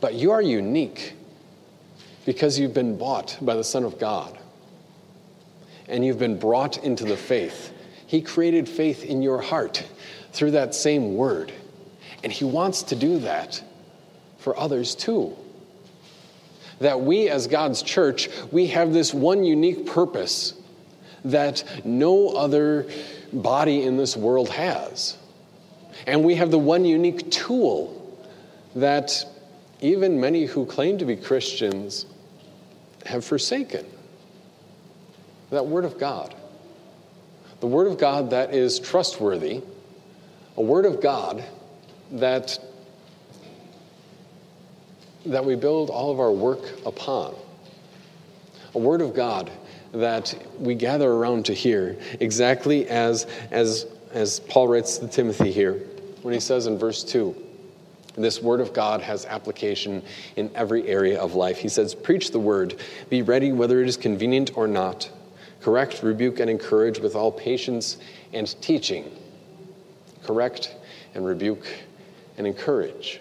but 0.00 0.14
you 0.14 0.30
are 0.30 0.42
unique 0.42 1.14
because 2.26 2.58
you've 2.58 2.74
been 2.74 2.96
bought 2.98 3.36
by 3.40 3.56
the 3.56 3.64
Son 3.64 3.84
of 3.84 3.98
God 3.98 4.38
and 5.88 6.04
you've 6.04 6.18
been 6.18 6.38
brought 6.38 6.84
into 6.84 7.04
the 7.04 7.16
faith. 7.16 7.72
He 8.06 8.20
created 8.20 8.68
faith 8.68 9.02
in 9.04 9.22
your 9.22 9.40
heart 9.40 9.82
through 10.32 10.50
that 10.52 10.74
same 10.74 11.14
word. 11.14 11.52
And 12.22 12.30
He 12.30 12.44
wants 12.44 12.82
to 12.84 12.94
do 12.94 13.18
that 13.20 13.62
for 14.38 14.58
others 14.58 14.94
too. 14.94 15.34
That 16.80 17.00
we, 17.00 17.28
as 17.28 17.46
God's 17.46 17.82
church, 17.82 18.28
we 18.52 18.66
have 18.68 18.92
this 18.92 19.14
one 19.14 19.42
unique 19.42 19.86
purpose 19.86 20.54
that 21.24 21.64
no 21.84 22.30
other 22.30 22.86
body 23.32 23.82
in 23.82 23.96
this 23.96 24.16
world 24.16 24.48
has. 24.50 25.16
And 26.06 26.24
we 26.24 26.36
have 26.36 26.50
the 26.50 26.58
one 26.58 26.84
unique 26.84 27.30
tool 27.30 27.94
that 28.74 29.24
even 29.80 30.20
many 30.20 30.44
who 30.44 30.64
claim 30.66 30.98
to 30.98 31.04
be 31.04 31.16
Christians 31.16 32.06
have 33.06 33.24
forsaken 33.24 33.86
that 35.50 35.66
Word 35.66 35.84
of 35.84 35.98
God. 35.98 36.34
The 37.60 37.66
Word 37.66 37.86
of 37.86 37.98
God 37.98 38.30
that 38.30 38.54
is 38.54 38.78
trustworthy, 38.78 39.62
a 40.56 40.62
Word 40.62 40.84
of 40.84 41.00
God 41.00 41.44
that, 42.12 42.58
that 45.26 45.44
we 45.44 45.54
build 45.56 45.90
all 45.90 46.10
of 46.10 46.20
our 46.20 46.32
work 46.32 46.86
upon. 46.86 47.34
A 48.74 48.78
word 48.78 49.00
of 49.00 49.14
God 49.14 49.50
that 49.92 50.34
we 50.58 50.74
gather 50.74 51.10
around 51.10 51.46
to 51.46 51.54
hear, 51.54 51.98
exactly 52.20 52.88
as, 52.88 53.26
as, 53.50 53.86
as 54.12 54.40
Paul 54.40 54.68
writes 54.68 54.98
to 54.98 55.08
Timothy 55.08 55.52
here 55.52 55.74
when 56.22 56.34
he 56.34 56.40
says 56.40 56.66
in 56.66 56.78
verse 56.78 57.04
2 57.04 57.44
this 58.18 58.42
word 58.42 58.60
of 58.60 58.72
God 58.72 59.00
has 59.00 59.24
application 59.26 60.02
in 60.36 60.50
every 60.54 60.88
area 60.88 61.20
of 61.20 61.34
life. 61.34 61.58
He 61.58 61.68
says, 61.68 61.94
Preach 61.94 62.32
the 62.32 62.40
word, 62.40 62.76
be 63.08 63.22
ready 63.22 63.52
whether 63.52 63.80
it 63.80 63.88
is 63.88 63.96
convenient 63.96 64.56
or 64.56 64.66
not. 64.66 65.08
Correct, 65.60 66.02
rebuke, 66.02 66.40
and 66.40 66.50
encourage 66.50 66.98
with 66.98 67.14
all 67.14 67.30
patience 67.32 67.98
and 68.32 68.60
teaching. 68.60 69.10
Correct 70.24 70.76
and 71.14 71.24
rebuke 71.24 71.66
and 72.36 72.46
encourage. 72.46 73.20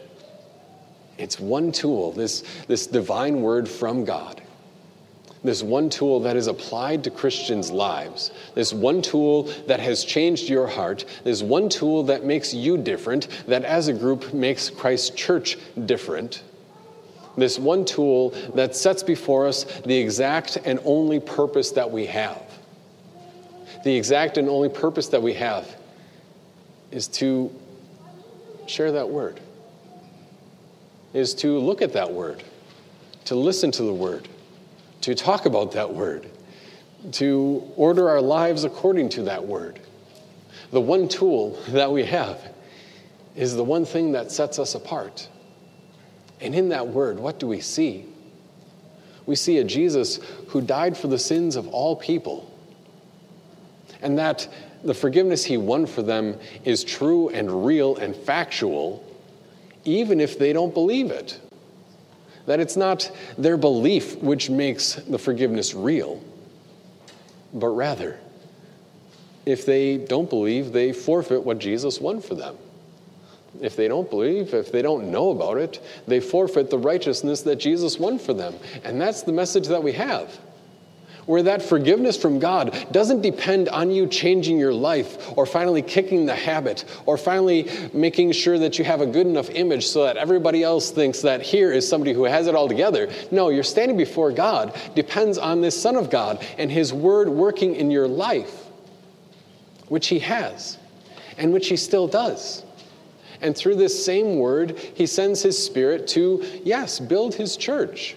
It's 1.18 1.40
one 1.40 1.72
tool, 1.72 2.12
this, 2.12 2.44
this 2.68 2.86
divine 2.86 3.42
word 3.42 3.68
from 3.68 4.06
God, 4.06 4.42
this 5.44 5.62
one 5.62 5.90
tool 5.90 6.20
that 6.22 6.36
is 6.36 6.48
applied 6.48 7.04
to 7.04 7.12
Christians' 7.12 7.72
lives, 7.72 8.32
this 8.56 8.74
one 8.74 9.02
tool 9.02 9.44
that 9.68 9.80
has 9.80 10.04
changed 10.04 10.50
your 10.50 10.68
heart, 10.68 11.06
this 11.24 11.44
one 11.44 11.70
tool 11.70 12.04
that 12.04 12.26
makes 12.26 12.54
you 12.54 12.78
different, 12.78 13.28
that 13.48 13.64
as 13.64 13.88
a 13.88 13.94
group 13.94 14.34
makes 14.34 14.70
Christ's 14.70 15.12
church 15.12 15.58
different, 15.86 16.44
this 17.38 17.60
one 17.60 17.86
tool 17.86 18.32
that 18.56 18.76
sets 18.76 19.04
before 19.04 19.48
us 19.48 19.64
the 19.82 19.96
exact 19.96 20.58
and 20.66 20.80
only 20.86 21.20
purpose 21.20 21.72
that 21.72 21.90
we 21.90 22.08
have. 22.08 22.42
The 23.84 23.96
exact 23.96 24.38
and 24.38 24.50
only 24.50 24.70
purpose 24.70 25.08
that 25.10 25.22
we 25.22 25.34
have 25.34 25.76
is 26.90 27.08
to 27.10 27.54
share 28.66 28.92
that 28.94 29.08
word, 29.08 29.40
is 31.14 31.36
to 31.36 31.60
look 31.60 31.84
at 31.84 31.94
that 31.94 32.12
word, 32.12 32.44
to 33.26 33.36
listen 33.36 33.70
to 33.72 33.84
the 33.84 33.94
word 33.94 34.28
to 35.08 35.16
talk 35.16 35.46
about 35.46 35.72
that 35.72 35.94
word, 35.94 36.30
to 37.14 37.64
order 37.78 38.10
our 38.10 38.20
lives 38.20 38.66
according 38.66 39.08
to 39.08 39.22
that 39.22 39.48
word. 39.48 39.80
The 40.72 40.82
one 40.82 41.08
tool 41.08 41.58
that 41.70 41.90
we 41.90 42.04
have 42.04 42.38
is 43.34 43.56
the 43.56 43.64
one 43.64 43.86
thing 43.86 44.12
that 44.12 44.34
sets 44.34 44.60
us 44.60 44.76
apart. 44.76 45.30
And 46.42 46.54
in 46.54 46.68
that 46.70 46.90
word, 46.90 47.20
what 47.20 47.40
do 47.40 47.48
we 47.48 47.62
see? 47.62 48.06
We 49.26 49.38
see 49.38 49.60
a 49.60 49.64
Jesus 49.64 50.20
who 50.50 50.60
died 50.60 50.98
for 50.98 51.08
the 51.08 51.18
sins 51.18 51.56
of 51.56 51.70
all 51.70 51.96
people, 51.96 52.52
and 54.02 54.18
that 54.18 54.46
the 54.84 54.94
forgiveness 54.94 55.46
he 55.46 55.56
won 55.56 55.86
for 55.86 56.02
them 56.02 56.38
is 56.66 56.84
true 56.84 57.30
and 57.30 57.66
real 57.66 57.96
and 57.96 58.14
factual, 58.14 59.06
even 59.86 60.20
if 60.20 60.38
they 60.38 60.52
don't 60.52 60.74
believe 60.74 61.12
it. 61.12 61.40
That 62.48 62.60
it's 62.60 62.76
not 62.76 63.12
their 63.38 63.58
belief 63.58 64.18
which 64.18 64.50
makes 64.50 64.96
the 64.96 65.20
forgiveness 65.20 65.76
real, 65.76 66.20
but 67.54 67.68
rather, 67.68 68.20
if 69.46 69.66
they 69.66 69.98
don't 69.98 70.30
believe, 70.30 70.74
they 70.74 70.92
forfeit 70.92 71.44
what 71.44 71.60
Jesus 71.60 72.02
won 72.02 72.20
for 72.22 72.36
them. 72.36 72.58
If 73.62 73.76
they 73.76 73.88
don't 73.88 74.10
believe, 74.10 74.54
if 74.54 74.72
they 74.72 74.82
don't 74.82 75.12
know 75.12 75.30
about 75.30 75.58
it, 75.58 75.82
they 76.08 76.20
forfeit 76.20 76.70
the 76.70 76.78
righteousness 76.78 77.42
that 77.42 77.58
Jesus 77.58 78.00
won 78.00 78.20
for 78.20 78.34
them. 78.34 78.56
And 78.84 79.00
that's 79.00 79.22
the 79.22 79.32
message 79.32 79.68
that 79.68 79.82
we 79.82 79.94
have 79.94 80.38
where 81.28 81.44
that 81.44 81.62
forgiveness 81.62 82.18
from 82.18 82.40
God 82.40 82.88
doesn't 82.92 83.22
depend 83.22 83.70
on 83.70 83.92
you 83.92 84.08
changing 84.08 84.58
your 84.58 84.74
life 84.74 85.38
or 85.38 85.46
finally 85.46 85.82
kicking 85.82 86.26
the 86.26 86.34
habit 86.34 86.86
or 87.06 87.18
finally 87.18 87.70
making 87.94 88.32
sure 88.32 88.58
that 88.58 88.80
you 88.80 88.86
have 88.86 89.02
a 89.02 89.06
good 89.06 89.28
enough 89.28 89.50
image 89.52 89.86
so 89.86 90.04
that 90.06 90.18
everybody 90.18 90.64
else 90.64 90.90
thinks 90.90 91.22
that 91.22 91.42
here 91.42 91.72
is 91.72 91.88
somebody 91.88 92.14
who 92.14 92.24
has 92.24 92.48
it 92.48 92.56
all 92.56 92.68
together. 92.68 93.12
No, 93.30 93.50
you're 93.50 93.64
standing 93.64 93.98
before 93.98 94.32
God 94.32 94.76
depends 94.96 95.38
on 95.38 95.62
this 95.62 95.80
Son 95.80 95.98
of 95.98 96.10
God 96.10 96.44
and 96.58 96.72
His 96.72 96.94
Word 96.94 97.30
working 97.30 97.76
in 97.76 97.92
your 97.92 98.08
life, 98.08 98.66
which 99.90 100.08
He 100.08 100.20
has 100.20 100.78
and 101.38 101.52
which 101.52 101.68
He 101.68 101.76
still 101.76 102.08
does. 102.08 102.64
And 103.42 103.56
through 103.56 103.76
this 103.76 104.04
same 104.04 104.40
Word, 104.40 104.80
He 104.80 105.06
sends 105.06 105.44
His 105.44 105.64
Spirit 105.64 106.08
to, 106.10 106.44
yes, 106.64 107.00
build 107.02 107.36
His 107.36 107.58
church 107.58 108.16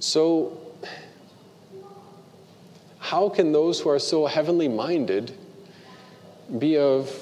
so, 0.00 0.58
how 2.98 3.28
can 3.28 3.52
those 3.52 3.80
who 3.80 3.90
are 3.90 3.98
so 3.98 4.26
heavenly 4.26 4.68
minded 4.68 5.36
be 6.58 6.78
of 6.78 7.14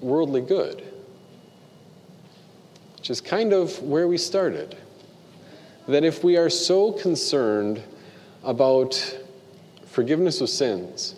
worldly 0.00 0.42
good? 0.42 0.82
Which 2.96 3.10
is 3.10 3.20
kind 3.20 3.52
of 3.52 3.82
where 3.82 4.06
we 4.08 4.18
started. 4.18 4.76
That 5.88 6.04
if 6.04 6.22
we 6.22 6.36
are 6.36 6.50
so 6.50 6.92
concerned 6.92 7.82
about 8.42 9.18
forgiveness 9.86 10.40
of 10.40 10.48
sins 10.48 11.14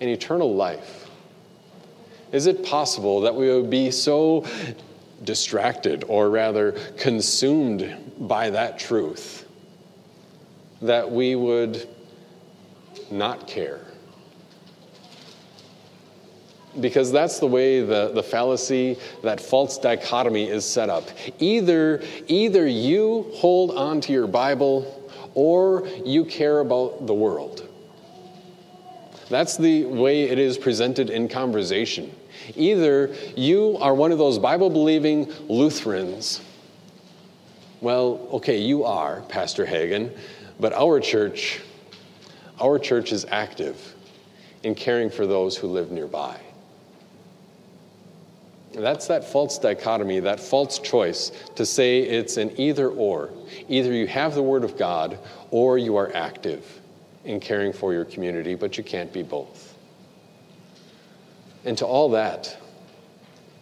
and 0.00 0.10
eternal 0.10 0.54
life, 0.54 1.08
is 2.32 2.46
it 2.46 2.64
possible 2.64 3.20
that 3.20 3.34
we 3.34 3.50
would 3.52 3.70
be 3.70 3.90
so 3.90 4.44
distracted, 5.22 6.04
or 6.08 6.30
rather 6.30 6.72
consumed 6.96 7.94
by 8.18 8.50
that 8.50 8.78
truth? 8.78 9.47
That 10.82 11.10
we 11.10 11.34
would 11.34 11.88
not 13.10 13.46
care. 13.46 13.80
Because 16.80 17.10
that's 17.10 17.40
the 17.40 17.46
way 17.46 17.80
the, 17.80 18.12
the 18.12 18.22
fallacy, 18.22 18.98
that 19.22 19.40
false 19.40 19.78
dichotomy 19.78 20.48
is 20.48 20.64
set 20.64 20.88
up. 20.88 21.08
Either, 21.38 22.02
either 22.28 22.66
you 22.66 23.26
hold 23.34 23.72
on 23.72 24.00
to 24.02 24.12
your 24.12 24.26
Bible 24.26 24.94
or 25.34 25.86
you 26.04 26.24
care 26.24 26.60
about 26.60 27.06
the 27.06 27.14
world. 27.14 27.68
That's 29.28 29.56
the 29.56 29.84
way 29.84 30.24
it 30.24 30.38
is 30.38 30.56
presented 30.56 31.10
in 31.10 31.28
conversation. 31.28 32.14
Either 32.56 33.14
you 33.36 33.76
are 33.80 33.94
one 33.94 34.12
of 34.12 34.18
those 34.18 34.38
Bible 34.38 34.70
believing 34.70 35.32
Lutherans. 35.48 36.40
Well, 37.80 38.26
okay, 38.32 38.58
you 38.58 38.84
are, 38.84 39.20
Pastor 39.22 39.66
Hagen, 39.66 40.12
but 40.60 40.72
our 40.72 41.00
church, 41.00 41.60
our 42.60 42.78
church 42.78 43.12
is 43.12 43.24
active 43.30 43.94
in 44.62 44.74
caring 44.74 45.10
for 45.10 45.26
those 45.26 45.56
who 45.56 45.68
live 45.68 45.90
nearby. 45.90 46.38
That's 48.74 49.06
that 49.06 49.24
false 49.24 49.58
dichotomy, 49.58 50.20
that 50.20 50.38
false 50.38 50.78
choice 50.78 51.32
to 51.56 51.64
say 51.64 52.00
it's 52.00 52.36
an 52.36 52.58
either 52.60 52.88
or. 52.88 53.30
Either 53.68 53.92
you 53.92 54.06
have 54.06 54.34
the 54.34 54.42
Word 54.42 54.62
of 54.62 54.76
God 54.76 55.18
or 55.50 55.78
you 55.78 55.96
are 55.96 56.14
active 56.14 56.80
in 57.24 57.40
caring 57.40 57.72
for 57.72 57.92
your 57.92 58.04
community, 58.04 58.54
but 58.54 58.76
you 58.76 58.84
can't 58.84 59.12
be 59.12 59.22
both. 59.22 59.74
And 61.64 61.76
to 61.78 61.86
all 61.86 62.10
that, 62.10 62.56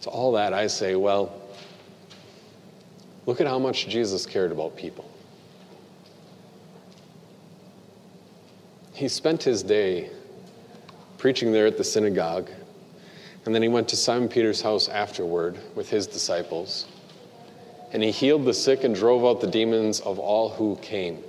to 0.01 0.09
all 0.09 0.33
that, 0.33 0.53
I 0.53 0.67
say, 0.67 0.95
well, 0.95 1.41
look 3.25 3.41
at 3.41 3.47
how 3.47 3.59
much 3.59 3.87
Jesus 3.87 4.25
cared 4.25 4.51
about 4.51 4.75
people. 4.75 5.09
He 8.97 9.07
spent 9.07 9.43
his 9.43 9.61
day 9.61 10.09
preaching 11.19 11.51
there 11.51 11.67
at 11.67 11.77
the 11.77 11.83
synagogue, 11.83 12.49
and 13.45 13.53
then 13.53 13.61
he 13.61 13.67
went 13.67 13.87
to 13.87 13.95
Simon 13.95 14.27
Peter's 14.27 14.59
house 14.59 14.89
afterward 14.89 15.55
with 15.75 15.87
his 15.87 16.07
disciples. 16.07 16.87
And 17.93 18.01
he 18.01 18.09
healed 18.09 18.43
the 18.43 18.55
sick 18.55 18.83
and 18.83 18.95
drove 18.95 19.23
out 19.23 19.39
the 19.39 19.45
demons 19.45 19.99
of 19.99 20.17
all 20.17 20.49
who 20.49 20.77
came. 20.81 21.19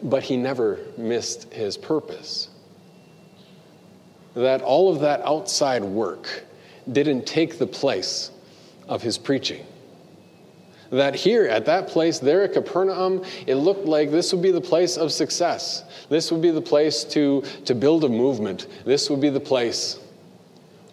But 0.00 0.22
he 0.22 0.36
never 0.36 0.78
missed 0.96 1.52
his 1.52 1.76
purpose. 1.76 2.48
That 4.36 4.62
all 4.62 4.92
of 4.94 5.00
that 5.00 5.20
outside 5.22 5.82
work 5.82 6.44
didn't 6.92 7.26
take 7.26 7.58
the 7.58 7.66
place 7.66 8.30
of 8.86 9.02
his 9.02 9.18
preaching 9.18 9.66
that 10.90 11.14
here 11.14 11.46
at 11.46 11.66
that 11.66 11.88
place 11.88 12.18
there 12.18 12.42
at 12.42 12.52
Capernaum, 12.52 13.24
it 13.46 13.56
looked 13.56 13.86
like 13.86 14.10
this 14.10 14.32
would 14.32 14.42
be 14.42 14.50
the 14.50 14.60
place 14.60 14.96
of 14.96 15.12
success. 15.12 15.84
This 16.08 16.32
would 16.32 16.40
be 16.40 16.50
the 16.50 16.62
place 16.62 17.04
to, 17.04 17.42
to 17.64 17.74
build 17.74 18.04
a 18.04 18.08
movement. 18.08 18.66
This 18.84 19.10
would 19.10 19.20
be 19.20 19.28
the 19.28 19.40
place 19.40 19.98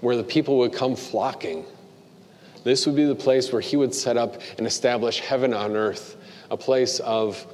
where 0.01 0.17
the 0.17 0.23
people 0.23 0.57
would 0.59 0.73
come 0.73 0.95
flocking. 0.95 1.65
This 2.63 2.85
would 2.85 2.95
be 2.95 3.05
the 3.05 3.15
place 3.15 3.51
where 3.51 3.61
he 3.61 3.77
would 3.77 3.93
set 3.93 4.17
up 4.17 4.41
and 4.57 4.67
establish 4.67 5.19
heaven 5.19 5.53
on 5.53 5.75
earth, 5.75 6.17
a 6.51 6.57
place 6.57 6.99
of, 6.99 7.45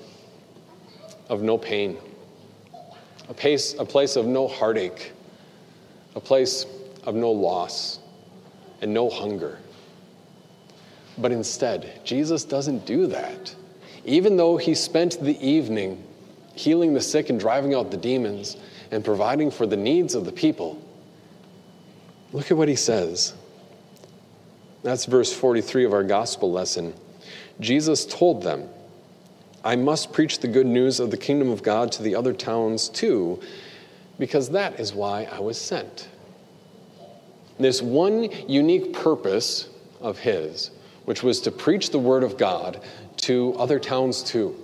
of 1.29 1.41
no 1.43 1.57
pain, 1.57 1.97
a 3.29 3.33
place, 3.33 3.75
a 3.77 3.85
place 3.85 4.15
of 4.15 4.25
no 4.25 4.47
heartache, 4.47 5.11
a 6.15 6.19
place 6.19 6.65
of 7.03 7.13
no 7.13 7.31
loss 7.31 7.99
and 8.81 8.93
no 8.93 9.09
hunger. 9.09 9.59
But 11.21 11.31
instead, 11.31 12.01
Jesus 12.03 12.43
doesn't 12.43 12.85
do 12.85 13.05
that. 13.07 13.55
Even 14.05 14.37
though 14.37 14.57
he 14.57 14.73
spent 14.73 15.21
the 15.21 15.39
evening 15.45 16.03
healing 16.55 16.93
the 16.93 17.01
sick 17.01 17.29
and 17.29 17.39
driving 17.39 17.75
out 17.75 17.91
the 17.91 17.97
demons 17.97 18.57
and 18.89 19.05
providing 19.05 19.51
for 19.51 19.67
the 19.67 19.77
needs 19.77 20.15
of 20.15 20.25
the 20.25 20.31
people, 20.31 20.81
look 22.33 22.49
at 22.49 22.57
what 22.57 22.67
he 22.67 22.75
says. 22.75 23.33
That's 24.83 25.05
verse 25.05 25.31
43 25.31 25.85
of 25.85 25.93
our 25.93 26.03
gospel 26.03 26.51
lesson. 26.51 26.93
Jesus 27.59 28.05
told 28.05 28.41
them, 28.41 28.67
I 29.63 29.75
must 29.75 30.11
preach 30.11 30.39
the 30.39 30.47
good 30.47 30.65
news 30.65 30.99
of 30.99 31.11
the 31.11 31.17
kingdom 31.17 31.51
of 31.51 31.61
God 31.61 31.91
to 31.93 32.03
the 32.03 32.15
other 32.15 32.33
towns 32.33 32.89
too, 32.89 33.39
because 34.17 34.49
that 34.49 34.79
is 34.79 34.91
why 34.91 35.29
I 35.31 35.39
was 35.39 35.61
sent. 35.61 36.09
This 37.59 37.79
one 37.79 38.23
unique 38.49 38.91
purpose 38.91 39.69
of 40.01 40.17
his 40.17 40.71
which 41.05 41.23
was 41.23 41.41
to 41.41 41.51
preach 41.51 41.89
the 41.89 41.99
word 41.99 42.23
of 42.23 42.37
God 42.37 42.81
to 43.17 43.53
other 43.57 43.79
towns 43.79 44.23
too. 44.23 44.55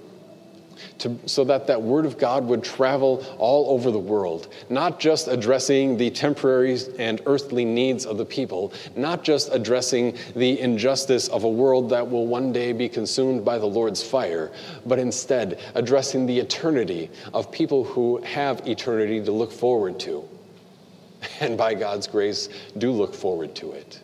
to, 1.00 1.18
so 1.26 1.44
that 1.44 1.68
that 1.68 1.82
word 1.82 2.06
of 2.06 2.18
God 2.18 2.46
would 2.46 2.64
travel 2.64 3.26
all 3.38 3.72
over 3.72 3.92
the 3.92 4.00
world, 4.00 4.48
not 4.70 5.00
just 5.00 5.28
addressing 5.28 5.98
the 5.98 6.10
temporary 6.10 6.78
and 7.00 7.22
earthly 7.26 7.66
needs 7.66 8.06
of 8.06 8.18
the 8.18 8.26
people, 8.26 8.74
not 8.96 9.24
just 9.24 9.54
addressing 9.54 10.16
the 10.36 10.60
injustice 10.60 11.28
of 11.30 11.44
a 11.44 11.50
world 11.50 11.90
that 11.90 12.08
will 12.08 12.28
one 12.28 12.52
day 12.52 12.74
be 12.74 12.90
consumed 12.90 13.44
by 13.44 13.58
the 13.58 13.66
Lord's 13.66 14.04
fire, 14.04 14.52
but 14.86 15.00
instead 15.00 15.60
addressing 15.76 16.26
the 16.26 16.40
eternity 16.40 17.10
of 17.34 17.52
people 17.52 17.84
who 17.84 18.18
have 18.22 18.68
eternity 18.68 19.24
to 19.24 19.32
look 19.32 19.52
forward 19.52 20.00
to, 20.02 20.28
and 21.40 21.58
by 21.58 21.74
God's 21.74 22.08
grace, 22.08 22.50
do 22.78 22.92
look 22.92 23.14
forward 23.14 23.56
to 23.56 23.72
it. 23.72 24.02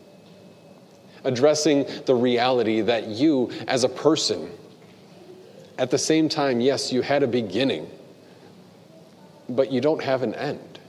Addressing 1.23 1.87
the 2.05 2.15
reality 2.15 2.81
that 2.81 3.07
you, 3.07 3.49
as 3.67 3.83
a 3.83 3.89
person, 3.89 4.49
at 5.77 5.89
the 5.89 5.97
same 5.97 6.29
time, 6.29 6.59
yes, 6.59 6.91
you 6.91 7.01
had 7.01 7.23
a 7.23 7.27
beginning, 7.27 7.89
but 9.49 9.71
you 9.71 9.81
don't 9.81 10.03
have 10.03 10.21
an 10.21 10.35
end. 10.35 10.79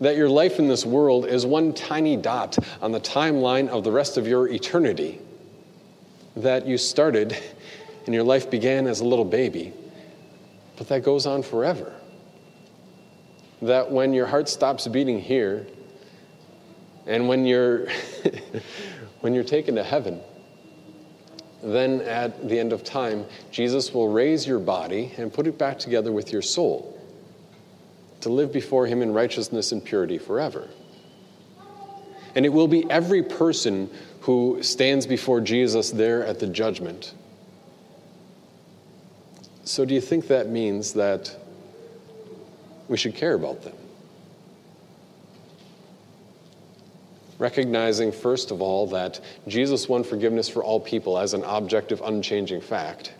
That 0.00 0.16
your 0.16 0.28
life 0.28 0.58
in 0.58 0.68
this 0.68 0.86
world 0.86 1.26
is 1.26 1.44
one 1.44 1.74
tiny 1.74 2.16
dot 2.16 2.56
on 2.80 2.92
the 2.92 3.00
timeline 3.00 3.68
of 3.68 3.84
the 3.84 3.92
rest 3.92 4.16
of 4.16 4.26
your 4.26 4.48
eternity. 4.48 5.20
That 6.36 6.66
you 6.66 6.78
started 6.78 7.36
and 8.06 8.14
your 8.14 8.24
life 8.24 8.50
began 8.50 8.86
as 8.86 9.00
a 9.00 9.04
little 9.04 9.24
baby, 9.24 9.72
but 10.76 10.88
that 10.88 11.02
goes 11.02 11.26
on 11.26 11.42
forever. 11.42 11.92
That 13.60 13.90
when 13.90 14.14
your 14.14 14.26
heart 14.26 14.48
stops 14.48 14.86
beating 14.88 15.20
here, 15.20 15.66
and 17.10 17.26
when 17.26 17.44
you're, 17.44 17.88
when 19.20 19.34
you're 19.34 19.42
taken 19.42 19.74
to 19.74 19.82
heaven, 19.82 20.20
then 21.60 22.02
at 22.02 22.48
the 22.48 22.56
end 22.56 22.72
of 22.72 22.84
time, 22.84 23.26
Jesus 23.50 23.92
will 23.92 24.08
raise 24.08 24.46
your 24.46 24.60
body 24.60 25.12
and 25.16 25.32
put 25.32 25.48
it 25.48 25.58
back 25.58 25.76
together 25.76 26.12
with 26.12 26.32
your 26.32 26.40
soul 26.40 26.96
to 28.20 28.28
live 28.28 28.52
before 28.52 28.86
Him 28.86 29.02
in 29.02 29.12
righteousness 29.12 29.72
and 29.72 29.84
purity 29.84 30.18
forever. 30.18 30.68
And 32.36 32.46
it 32.46 32.50
will 32.50 32.68
be 32.68 32.88
every 32.88 33.24
person 33.24 33.90
who 34.20 34.62
stands 34.62 35.04
before 35.04 35.40
Jesus 35.40 35.90
there 35.90 36.24
at 36.24 36.38
the 36.38 36.46
judgment. 36.46 37.12
So, 39.64 39.84
do 39.84 39.94
you 39.94 40.00
think 40.00 40.28
that 40.28 40.48
means 40.48 40.92
that 40.92 41.36
we 42.86 42.96
should 42.96 43.16
care 43.16 43.34
about 43.34 43.62
them? 43.62 43.79
Recognizing, 47.40 48.12
first 48.12 48.50
of 48.50 48.60
all, 48.60 48.86
that 48.88 49.18
Jesus 49.48 49.88
won 49.88 50.04
forgiveness 50.04 50.48
for 50.48 50.62
all 50.62 50.78
people 50.78 51.18
as 51.18 51.32
an 51.32 51.42
objective, 51.42 52.00
unchanging 52.04 52.60
fact. 52.60 53.14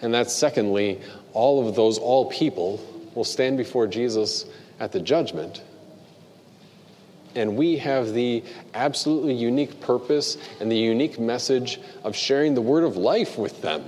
And 0.00 0.14
that, 0.14 0.30
secondly, 0.30 1.00
all 1.34 1.68
of 1.68 1.76
those 1.76 1.98
all 1.98 2.30
people 2.30 2.80
will 3.14 3.24
stand 3.24 3.58
before 3.58 3.86
Jesus 3.86 4.46
at 4.80 4.90
the 4.90 5.00
judgment. 5.00 5.62
And 7.34 7.56
we 7.56 7.76
have 7.76 8.14
the 8.14 8.42
absolutely 8.72 9.34
unique 9.34 9.80
purpose 9.82 10.38
and 10.58 10.72
the 10.72 10.78
unique 10.78 11.20
message 11.20 11.78
of 12.02 12.16
sharing 12.16 12.54
the 12.54 12.62
word 12.62 12.84
of 12.84 12.96
life 12.96 13.36
with 13.36 13.60
them. 13.60 13.84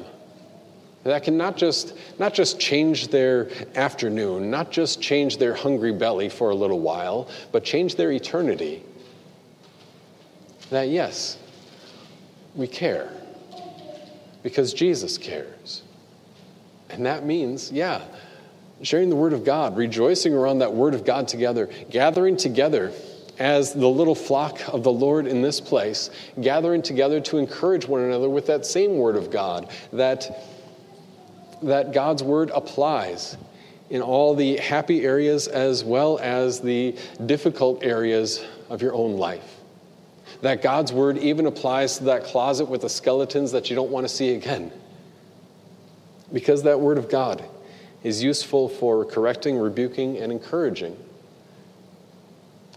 That 1.05 1.25
can 1.25 1.39
not 1.39 1.57
just, 1.57 1.97
not 2.19 2.35
just 2.35 2.61
change 2.61 3.09
their 3.09 3.49
afternoon, 3.75 4.51
not 4.51 4.71
just 4.71 5.01
change 5.01 5.39
their 5.39 5.55
hungry 5.55 5.93
belly 5.93 6.29
for 6.29 6.51
a 6.51 6.55
little 6.55 6.79
while, 6.81 7.29
but 7.51 7.65
change 7.65 7.97
their 7.97 8.13
eternity 8.13 8.85
that 10.73 10.89
yes, 10.89 11.37
we 12.55 12.67
care 12.67 13.11
because 14.43 14.75
Jesus 14.75 15.19
cares. 15.19 15.83
And 16.91 17.07
that 17.07 17.25
means, 17.25 17.71
yeah, 17.71 18.03
sharing 18.83 19.09
the 19.09 19.17
Word 19.17 19.33
of 19.33 19.45
God, 19.45 19.77
rejoicing 19.77 20.35
around 20.35 20.59
that 20.59 20.73
Word 20.73 20.95
of 20.95 21.05
God 21.05 21.29
together, 21.29 21.71
gathering 21.91 22.37
together 22.37 22.93
as 23.39 23.73
the 23.73 23.89
little 23.89 24.15
flock 24.15 24.61
of 24.69 24.83
the 24.83 24.93
Lord 24.93 25.27
in 25.27 25.43
this 25.43 25.61
place, 25.61 26.11
gathering 26.41 26.83
together 26.83 27.21
to 27.21 27.39
encourage 27.39 27.87
one 27.87 28.03
another 28.03 28.29
with 28.29 28.47
that 28.47 28.67
same 28.67 28.97
Word 28.97 29.17
of 29.17 29.31
God, 29.31 29.71
that, 29.93 30.43
that 31.63 31.93
God's 31.93 32.23
Word 32.23 32.51
applies 32.55 33.37
in 33.91 34.01
all 34.01 34.35
the 34.35 34.57
happy 34.57 35.05
areas 35.05 35.49
as 35.49 35.85
well 35.85 36.19
as 36.21 36.61
the 36.61 36.97
difficult 37.27 37.85
areas 37.85 38.43
of 38.71 38.81
your 38.81 38.95
own 38.95 39.19
life 39.19 39.62
that 40.43 40.61
God's 40.61 40.93
word 40.93 41.19
even 41.19 41.47
applies 41.47 41.99
to 41.99 42.05
that 42.05 42.25
closet 42.25 42.67
with 42.67 42.83
the 42.83 42.89
skeletons 42.89 43.53
that 43.53 43.71
you 43.71 43.77
don't 43.77 43.91
want 43.91 44.07
to 44.07 44.13
see 44.13 44.35
again. 44.35 44.71
Because 46.33 46.65
that 46.65 46.79
word 46.79 46.99
of 46.99 47.09
God 47.09 47.45
is 48.03 48.23
useful 48.23 48.69
for 48.69 49.05
correcting, 49.05 49.57
rebuking, 49.57 50.19
and 50.19 50.33
encouraging. 50.33 50.97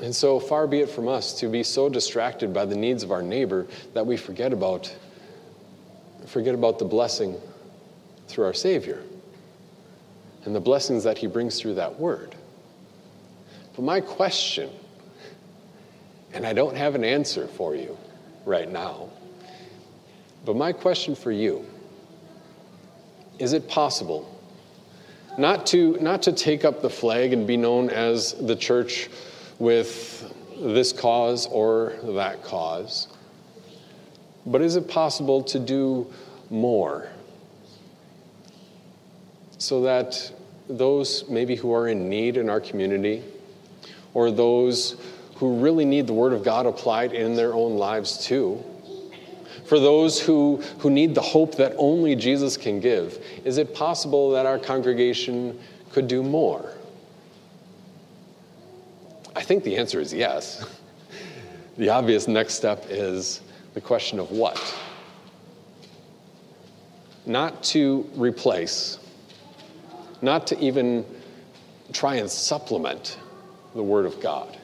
And 0.02 0.16
so 0.16 0.40
far 0.40 0.68
be 0.68 0.82
it 0.82 0.90
from 0.90 1.08
us 1.08 1.40
to 1.40 1.48
be 1.48 1.64
so 1.64 1.90
distracted 1.90 2.54
by 2.54 2.66
the 2.66 2.76
needs 2.76 3.02
of 3.02 3.12
our 3.12 3.24
neighbor 3.24 3.66
that 3.94 4.06
we 4.06 4.16
forget 4.18 4.54
about 4.54 4.96
forget 6.28 6.56
about 6.56 6.80
the 6.80 6.86
blessing 6.86 7.40
through 8.28 8.46
our 8.46 8.54
Savior 8.54 9.04
and 10.44 10.56
the 10.56 10.60
blessings 10.60 11.04
that 11.04 11.18
He 11.20 11.28
brings 11.28 11.60
through 11.60 11.76
that 11.76 12.00
word. 12.00 12.36
But 13.76 13.84
my 13.84 14.02
question 14.02 14.72
and 16.36 16.46
I 16.46 16.52
don't 16.52 16.76
have 16.76 16.96
an 16.96 17.04
answer 17.06 17.48
for 17.48 17.76
you 17.76 17.98
right 18.46 18.70
now. 18.70 19.10
But 20.44 20.58
my 20.58 20.74
question 20.74 21.16
for 21.16 21.32
you 21.32 21.66
is 23.40 23.54
it 23.54 23.68
possible 23.68 24.32
not 25.38 25.66
to, 25.68 25.98
not 26.02 26.22
to 26.24 26.32
take 26.32 26.64
up 26.64 26.82
the 26.82 26.90
flag 26.90 27.34
and 27.34 27.48
be 27.48 27.58
known 27.58 27.90
as 27.90 28.34
the 28.34 28.56
church 28.56 29.10
with 29.60 30.32
this 30.60 30.94
cause 30.94 31.48
or 31.48 31.94
that 32.04 32.44
cause, 32.44 33.08
but 34.46 34.62
is 34.62 34.76
it 34.76 34.88
possible 34.88 35.42
to 35.44 35.60
do 35.60 36.06
more 36.50 37.10
so 39.58 39.82
that 39.82 40.32
those 40.70 41.28
maybe 41.30 41.56
who 41.56 41.74
are 41.74 41.88
in 41.88 42.10
need 42.10 42.38
in 42.38 42.50
our 42.50 42.60
community 42.60 43.24
or 44.14 44.32
those 44.32 44.96
who 45.36 45.58
really 45.58 45.86
need 45.86 46.08
the 46.08 46.14
Word 46.14 46.34
of 46.34 46.44
God 46.44 46.66
applied 46.66 47.14
in 47.14 47.36
their 47.36 47.54
own 47.54 47.78
lives 47.78 48.26
too. 48.26 48.64
For 49.66 49.80
those 49.80 50.20
who, 50.20 50.62
who 50.80 50.90
need 50.90 51.16
the 51.16 51.22
hope 51.22 51.56
that 51.56 51.74
only 51.78 52.16
Jesus 52.16 52.56
can 52.56 52.80
give, 52.80 53.24
is 53.44 53.58
it 53.58 53.74
possible 53.74 54.32
that 54.32 54.46
our 54.46 54.60
congregation 54.60 55.60
could 55.92 56.08
do 56.08 56.24
more? 56.24 56.74
I 59.36 59.42
think 59.42 59.64
the 59.64 59.76
answer 59.78 60.00
is 60.00 60.14
yes. 60.14 60.66
The 61.78 61.90
obvious 61.90 62.30
next 62.30 62.54
step 62.54 62.86
is 62.88 63.42
the 63.74 63.82
question 63.82 64.18
of 64.18 64.32
what? 64.32 64.58
Not 67.26 67.62
to 67.64 68.10
replace, 68.16 68.98
not 70.22 70.48
to 70.48 70.60
even 70.60 71.06
try 71.92 72.16
and 72.16 72.32
supplement 72.32 73.20
the 73.74 73.84
Word 73.84 74.06
of 74.06 74.22
God 74.22 74.58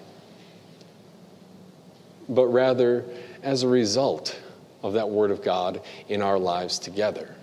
but 2.31 2.47
rather 2.47 3.05
as 3.43 3.61
a 3.61 3.67
result 3.67 4.39
of 4.81 4.93
that 4.93 5.09
Word 5.09 5.29
of 5.29 5.43
God 5.43 5.81
in 6.09 6.21
our 6.21 6.39
lives 6.39 6.79
together. 6.79 7.35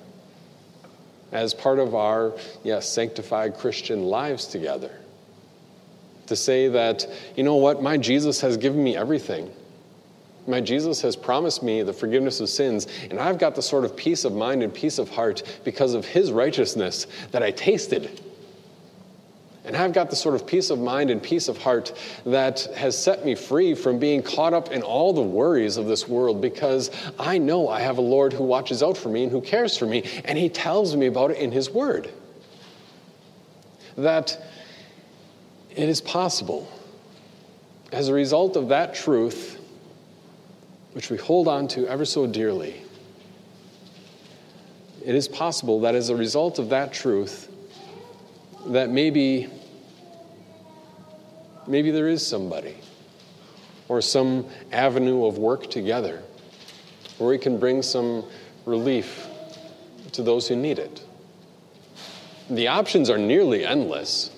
As 1.30 1.54
part 1.54 1.78
of 1.78 1.94
our, 1.94 2.32
yes, 2.64 2.88
sanctified 2.88 3.56
Christian 3.56 4.04
lives 4.04 4.46
together. 4.46 4.90
To 6.26 6.36
say 6.36 6.68
that, 6.68 7.06
you 7.36 7.44
know 7.44 7.56
what, 7.56 7.82
my 7.82 7.96
Jesus 7.98 8.40
has 8.40 8.56
given 8.56 8.82
me 8.82 8.96
everything. 8.96 9.52
My 10.46 10.62
Jesus 10.62 11.02
has 11.02 11.14
promised 11.14 11.62
me 11.62 11.82
the 11.82 11.92
forgiveness 11.92 12.40
of 12.40 12.48
sins, 12.48 12.86
and 13.10 13.20
I've 13.20 13.38
got 13.38 13.54
the 13.54 13.62
sort 13.62 13.84
of 13.84 13.94
peace 13.94 14.24
of 14.24 14.32
mind 14.32 14.62
and 14.62 14.72
peace 14.72 14.98
of 14.98 15.10
heart 15.10 15.42
because 15.64 15.92
of 15.92 16.06
His 16.06 16.32
righteousness 16.32 17.06
that 17.32 17.42
I 17.42 17.50
tasted 17.50 18.22
and 19.68 19.76
I've 19.76 19.92
got 19.92 20.08
the 20.08 20.16
sort 20.16 20.34
of 20.34 20.46
peace 20.46 20.70
of 20.70 20.78
mind 20.78 21.10
and 21.10 21.22
peace 21.22 21.46
of 21.46 21.58
heart 21.58 21.92
that 22.24 22.60
has 22.74 22.96
set 22.96 23.22
me 23.22 23.34
free 23.34 23.74
from 23.74 23.98
being 23.98 24.22
caught 24.22 24.54
up 24.54 24.72
in 24.72 24.80
all 24.82 25.12
the 25.12 25.20
worries 25.20 25.76
of 25.76 25.84
this 25.84 26.08
world 26.08 26.40
because 26.40 26.90
I 27.18 27.36
know 27.36 27.68
I 27.68 27.80
have 27.80 27.98
a 27.98 28.02
Lord 28.02 28.32
who 28.32 28.44
watches 28.44 28.82
out 28.82 28.96
for 28.96 29.10
me 29.10 29.24
and 29.24 29.30
who 29.30 29.42
cares 29.42 29.76
for 29.76 29.84
me, 29.84 30.04
and 30.24 30.38
He 30.38 30.48
tells 30.48 30.96
me 30.96 31.04
about 31.04 31.32
it 31.32 31.36
in 31.36 31.52
His 31.52 31.68
Word. 31.68 32.10
That 33.98 34.42
it 35.68 35.90
is 35.90 36.00
possible, 36.00 36.66
as 37.92 38.08
a 38.08 38.14
result 38.14 38.56
of 38.56 38.70
that 38.70 38.94
truth, 38.94 39.60
which 40.94 41.10
we 41.10 41.18
hold 41.18 41.46
on 41.46 41.68
to 41.68 41.86
ever 41.88 42.06
so 42.06 42.26
dearly, 42.26 42.82
it 45.04 45.14
is 45.14 45.28
possible 45.28 45.80
that 45.82 45.94
as 45.94 46.08
a 46.08 46.16
result 46.16 46.58
of 46.58 46.70
that 46.70 46.94
truth, 46.94 47.52
that 48.68 48.88
maybe 48.88 49.48
maybe 51.68 51.90
there 51.90 52.08
is 52.08 52.26
somebody 52.26 52.76
or 53.88 54.00
some 54.00 54.46
avenue 54.72 55.24
of 55.26 55.38
work 55.38 55.70
together 55.70 56.22
where 57.18 57.30
we 57.30 57.38
can 57.38 57.58
bring 57.58 57.82
some 57.82 58.24
relief 58.64 59.26
to 60.12 60.22
those 60.22 60.48
who 60.48 60.56
need 60.56 60.78
it. 60.78 61.04
The 62.50 62.68
options 62.68 63.10
are 63.10 63.18
nearly 63.18 63.64
endless, 63.64 64.30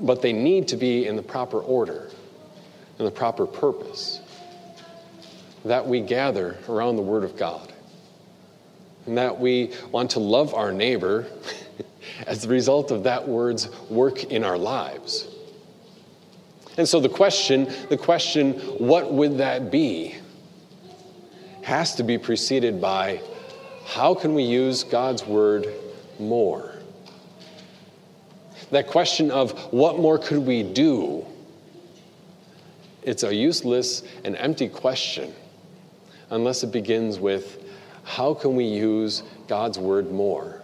but 0.00 0.20
they 0.20 0.32
need 0.32 0.68
to 0.68 0.76
be 0.76 1.06
in 1.06 1.16
the 1.16 1.22
proper 1.22 1.60
order 1.60 2.10
and 2.98 3.06
the 3.06 3.10
proper 3.10 3.46
purpose. 3.46 4.20
That 5.64 5.86
we 5.86 6.00
gather 6.00 6.58
around 6.68 6.96
the 6.96 7.02
Word 7.02 7.22
of 7.22 7.36
God, 7.36 7.72
and 9.06 9.16
that 9.18 9.38
we 9.38 9.72
want 9.90 10.10
to 10.12 10.20
love 10.20 10.54
our 10.54 10.72
neighbor 10.72 11.26
as 12.26 12.42
the 12.42 12.48
result 12.48 12.90
of 12.90 13.02
that 13.04 13.28
word's 13.28 13.68
work 13.90 14.24
in 14.24 14.42
our 14.42 14.56
lives. 14.56 15.26
And 16.80 16.88
so 16.88 16.98
the 16.98 17.10
question, 17.10 17.70
the 17.90 17.98
question, 17.98 18.54
what 18.78 19.12
would 19.12 19.36
that 19.36 19.70
be, 19.70 20.14
has 21.60 21.94
to 21.96 22.02
be 22.02 22.16
preceded 22.16 22.80
by 22.80 23.20
how 23.84 24.14
can 24.14 24.32
we 24.32 24.44
use 24.44 24.82
God's 24.82 25.26
word 25.26 25.66
more? 26.18 26.72
That 28.70 28.86
question 28.86 29.30
of 29.30 29.50
what 29.74 29.98
more 29.98 30.16
could 30.16 30.38
we 30.38 30.62
do? 30.62 31.26
It's 33.02 33.24
a 33.24 33.34
useless 33.34 34.02
and 34.24 34.34
empty 34.36 34.70
question 34.70 35.34
unless 36.30 36.62
it 36.62 36.72
begins 36.72 37.18
with 37.18 37.62
how 38.04 38.32
can 38.32 38.56
we 38.56 38.64
use 38.64 39.22
God's 39.48 39.78
word 39.78 40.10
more? 40.10 40.59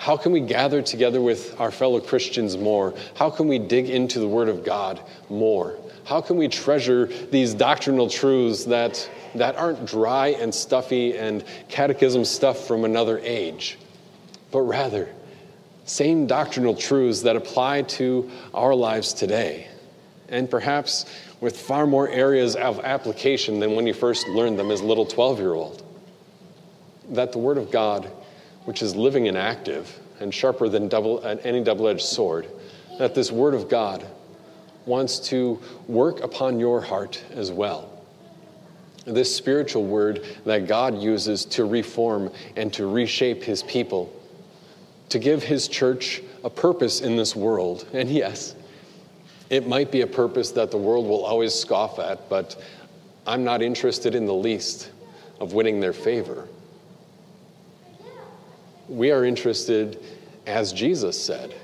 How 0.00 0.16
can 0.16 0.32
we 0.32 0.40
gather 0.40 0.80
together 0.80 1.20
with 1.20 1.60
our 1.60 1.70
fellow 1.70 2.00
Christians 2.00 2.56
more? 2.56 2.94
How 3.16 3.28
can 3.28 3.48
we 3.48 3.58
dig 3.58 3.90
into 3.90 4.18
the 4.18 4.26
Word 4.26 4.48
of 4.48 4.64
God 4.64 4.98
more? 5.28 5.76
How 6.04 6.22
can 6.22 6.38
we 6.38 6.48
treasure 6.48 7.04
these 7.04 7.52
doctrinal 7.52 8.08
truths 8.08 8.64
that, 8.64 9.10
that 9.34 9.56
aren't 9.56 9.84
dry 9.84 10.28
and 10.28 10.54
stuffy 10.54 11.18
and 11.18 11.44
catechism 11.68 12.24
stuff 12.24 12.66
from 12.66 12.86
another 12.86 13.18
age, 13.18 13.76
but 14.50 14.62
rather 14.62 15.06
same 15.84 16.26
doctrinal 16.26 16.74
truths 16.74 17.20
that 17.20 17.36
apply 17.36 17.82
to 17.82 18.30
our 18.54 18.74
lives 18.74 19.12
today, 19.12 19.68
and 20.30 20.50
perhaps 20.50 21.04
with 21.42 21.60
far 21.60 21.86
more 21.86 22.08
areas 22.08 22.56
of 22.56 22.80
application 22.80 23.60
than 23.60 23.76
when 23.76 23.86
you 23.86 23.92
first 23.92 24.26
learned 24.28 24.58
them 24.58 24.70
as 24.70 24.80
a 24.80 24.86
little 24.86 25.04
12 25.04 25.40
year 25.40 25.52
old? 25.52 25.82
That 27.10 27.32
the 27.32 27.38
Word 27.38 27.58
of 27.58 27.70
God 27.70 28.10
which 28.64 28.82
is 28.82 28.94
living 28.94 29.28
and 29.28 29.36
active 29.36 29.98
and 30.20 30.32
sharper 30.32 30.68
than 30.68 30.88
double, 30.88 31.24
uh, 31.24 31.36
any 31.44 31.62
double 31.62 31.88
edged 31.88 32.02
sword, 32.02 32.46
that 32.98 33.14
this 33.14 33.32
Word 33.32 33.54
of 33.54 33.68
God 33.68 34.06
wants 34.86 35.18
to 35.18 35.60
work 35.88 36.20
upon 36.20 36.58
your 36.58 36.80
heart 36.80 37.22
as 37.32 37.50
well. 37.50 37.88
This 39.06 39.34
spiritual 39.34 39.84
word 39.84 40.24
that 40.44 40.66
God 40.66 41.00
uses 41.00 41.44
to 41.46 41.64
reform 41.64 42.30
and 42.56 42.72
to 42.74 42.86
reshape 42.86 43.42
His 43.42 43.62
people, 43.62 44.12
to 45.08 45.18
give 45.18 45.42
His 45.42 45.68
church 45.68 46.22
a 46.44 46.50
purpose 46.50 47.00
in 47.00 47.16
this 47.16 47.34
world. 47.34 47.86
And 47.94 48.10
yes, 48.10 48.54
it 49.48 49.66
might 49.66 49.90
be 49.90 50.02
a 50.02 50.06
purpose 50.06 50.50
that 50.52 50.70
the 50.70 50.76
world 50.76 51.06
will 51.06 51.24
always 51.24 51.54
scoff 51.54 51.98
at, 51.98 52.28
but 52.28 52.62
I'm 53.26 53.42
not 53.42 53.62
interested 53.62 54.14
in 54.14 54.26
the 54.26 54.34
least 54.34 54.90
of 55.40 55.54
winning 55.54 55.80
their 55.80 55.92
favor 55.92 56.46
we 58.90 59.12
are 59.12 59.24
interested, 59.24 60.02
as 60.46 60.72
Jesus 60.72 61.22
said, 61.22 61.54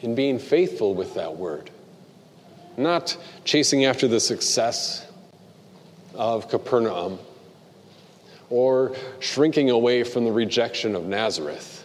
in 0.00 0.14
being 0.14 0.38
faithful 0.38 0.94
with 0.94 1.14
that 1.14 1.36
word, 1.36 1.70
not 2.78 3.16
chasing 3.44 3.84
after 3.84 4.08
the 4.08 4.18
success 4.18 5.06
of 6.14 6.48
Capernaum 6.48 7.18
or 8.48 8.96
shrinking 9.20 9.70
away 9.70 10.02
from 10.04 10.24
the 10.24 10.32
rejection 10.32 10.96
of 10.96 11.04
Nazareth, 11.04 11.84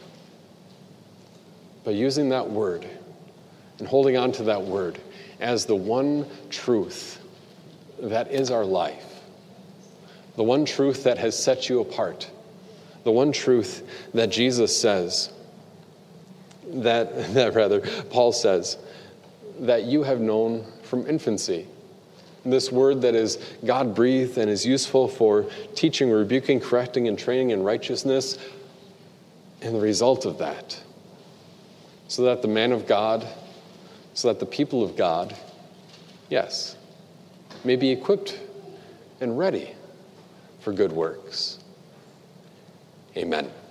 but 1.84 1.94
using 1.94 2.30
that 2.30 2.50
word 2.50 2.88
and 3.80 3.88
holding 3.88 4.16
on 4.16 4.32
to 4.32 4.44
that 4.44 4.64
word 4.64 4.98
as 5.42 5.66
the 5.66 5.76
one 5.76 6.26
truth 6.50 7.22
that 8.00 8.32
is 8.32 8.50
our 8.50 8.66
life, 8.66 9.22
the 10.38 10.44
one 10.44 10.64
truth 10.64 11.04
that 11.04 11.18
has 11.18 11.38
set 11.38 11.68
you 11.68 11.82
apart 11.82 12.30
the 13.04 13.12
one 13.12 13.32
truth 13.32 13.88
that 14.14 14.30
Jesus 14.30 14.80
says, 14.80 15.32
that, 16.68 17.34
that 17.34 17.54
rather, 17.54 17.82
Paul 18.10 18.32
says, 18.32 18.78
that 19.60 19.84
you 19.84 20.04
have 20.04 20.20
known 20.20 20.66
from 20.84 21.08
infancy. 21.08 21.68
This 22.46 22.72
word 22.72 23.02
that 23.02 23.16
is 23.16 23.38
God 23.66 23.94
breathed 23.94 24.38
and 24.38 24.50
is 24.50 24.66
useful 24.66 25.08
for 25.08 25.48
teaching, 25.76 26.10
rebuking, 26.10 26.60
correcting, 26.60 27.08
and 27.08 27.20
training 27.20 27.50
in 27.50 27.64
righteousness, 27.64 28.38
and 29.62 29.76
the 29.76 29.80
result 29.80 30.26
of 30.26 30.38
that, 30.38 30.80
so 32.08 32.24
that 32.24 32.42
the 32.42 32.48
man 32.48 32.72
of 32.72 32.88
God, 32.88 33.28
so 34.14 34.28
that 34.30 34.40
the 34.40 34.46
people 34.46 34.84
of 34.84 34.96
God, 34.96 35.36
yes, 36.30 36.78
may 37.64 37.76
be 37.76 37.90
equipped 37.90 38.40
and 39.20 39.38
ready 39.38 39.74
for 40.60 40.72
good 40.72 40.92
works. 40.92 41.60
Amen. 43.18 43.67